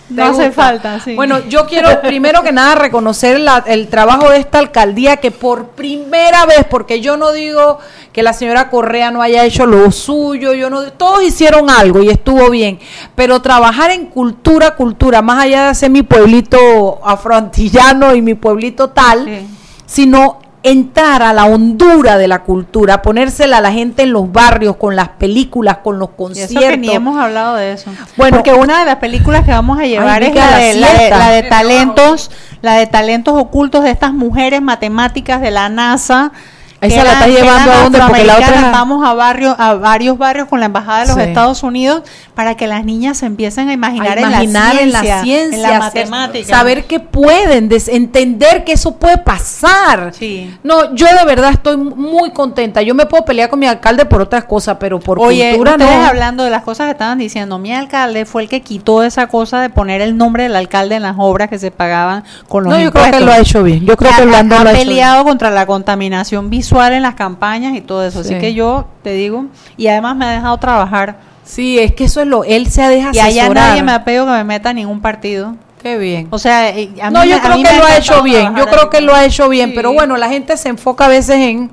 [0.09, 0.51] no ¿Te hace gusta?
[0.51, 1.15] falta, sí.
[1.15, 5.69] Bueno, yo quiero primero que nada reconocer la- el trabajo de esta alcaldía que por
[5.69, 7.79] primera vez, porque yo no digo
[8.13, 12.09] que la señora Correa no haya hecho lo suyo, yo no, todos hicieron algo y
[12.09, 12.79] estuvo bien,
[13.15, 18.89] pero trabajar en cultura, cultura, más allá de hacer mi pueblito afroantillano y mi pueblito
[18.89, 19.47] tal, Sí.
[19.85, 24.75] sino entrar a la hondura de la cultura, ponérsela a la gente en los barrios,
[24.75, 26.55] con las películas, con los Y conciertos.
[26.61, 27.89] eso que ni hemos hablado de eso.
[28.17, 30.73] Bueno, porque una de las películas que vamos a llevar Ay, es la la de,
[30.75, 31.17] la, de, siesta.
[31.19, 32.31] la de talentos,
[32.61, 36.31] la de talentos ocultos de estas mujeres matemáticas de la NASA.
[36.79, 40.17] Esa la está llevando a dónde, porque la otra la- vamos a barrios, a varios
[40.17, 41.21] barrios con la embajada de los Sí.
[41.23, 42.03] Estados Unidos
[42.35, 45.23] para que las niñas se empiecen a imaginar, a imaginar en en la la ciencia,
[45.23, 46.55] ciencia, en la matemática.
[46.55, 50.11] saber que pueden, entender que eso puede pasar.
[50.13, 50.55] Sí.
[50.63, 52.83] No, yo de verdad estoy muy contenta.
[52.83, 55.99] Yo me puedo pelear con mi alcalde por otras cosas, pero por Oye, cultura ustedes
[55.99, 56.05] no.
[56.05, 59.61] hablando de las cosas que estaban diciendo, mi alcalde fue el que quitó esa cosa
[59.61, 62.79] de poner el nombre del alcalde en las obras que se pagaban con los No,
[62.79, 63.25] yo creo que impuestos.
[63.25, 63.83] lo ha hecho bien.
[63.83, 67.15] Yo creo que Orlando ha, lo ha hecho peleado contra la contaminación visual en las
[67.15, 68.23] campañas y todo eso.
[68.23, 68.33] Sí.
[68.33, 69.45] Así que yo te digo,
[69.77, 71.17] y además me ha dejado trabajar.
[71.43, 72.43] Sí, es que eso es lo.
[72.43, 74.99] Él se ha dejado Y allá nadie me ha pedido que me meta a ningún
[75.01, 75.55] partido.
[75.81, 76.27] Qué bien.
[76.31, 77.97] O sea, eh, a mí no, me- yo a creo mí que me lo ha
[77.97, 78.55] hecho bien.
[78.55, 79.73] Yo creo que lo ha hecho bien.
[79.73, 81.71] Pero bueno, la gente se enfoca a veces en,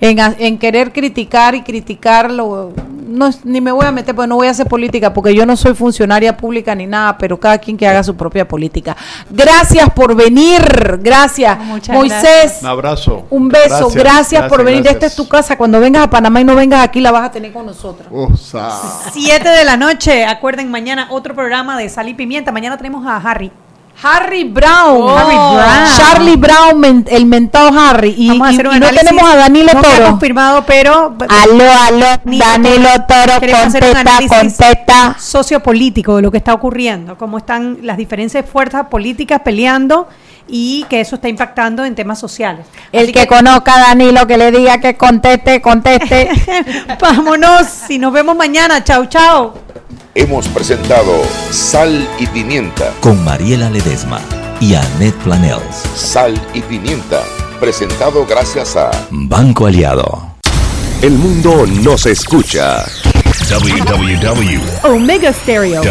[0.00, 2.72] en, a- en querer criticar y criticarlo.
[3.08, 5.46] No, es- ni me voy a meter, pues no voy a hacer política porque yo
[5.46, 8.96] no soy funcionaria pública ni nada, pero cada quien que haga su propia política.
[9.30, 10.98] Gracias por venir.
[11.02, 11.58] Gracias.
[11.60, 12.20] Muchas Moisés.
[12.22, 12.62] gracias.
[12.62, 13.26] Un abrazo.
[13.30, 14.82] Un beso, gracias, por venir.
[14.82, 14.94] gracias.
[15.02, 15.56] Esta es tu casa.
[15.56, 18.08] Cuando vengas a Panamá y no vengas aquí, la vas a tener con nosotros.
[18.12, 20.24] Oh, 7 de la noche.
[20.24, 22.52] Acuerden, mañana otro programa de Sal y Pimienta.
[22.52, 23.50] Mañana tenemos a Harry.
[24.02, 25.08] Harry Brown.
[25.18, 25.96] Harry Brown.
[25.96, 28.14] Charlie Brown, men- el mentado Harry.
[28.16, 30.06] Y, Vamos a hacer un y no tenemos a Danilo no Toro.
[30.10, 35.16] confirmado, pero Aló, aló, Danilo Toro, contesta, contesta.
[35.18, 40.08] sociopolítico de lo que está ocurriendo, cómo están las diferentes fuerzas políticas peleando
[40.48, 42.66] y que eso está impactando en temas sociales.
[42.92, 46.30] El que conozca a Danilo, que le diga que conteste, conteste.
[47.00, 48.84] vámonos y nos vemos mañana.
[48.84, 49.54] Chau, chau.
[50.18, 51.12] Hemos presentado
[51.50, 52.90] Sal y Pimienta.
[53.02, 54.18] Con Mariela Ledesma
[54.60, 55.82] y Annette Planels.
[55.94, 57.22] Sal y Pimienta.
[57.60, 60.36] Presentado gracias a Banco Aliado.
[61.02, 62.82] El mundo nos escucha.
[63.50, 65.82] www.com Omega Stereo.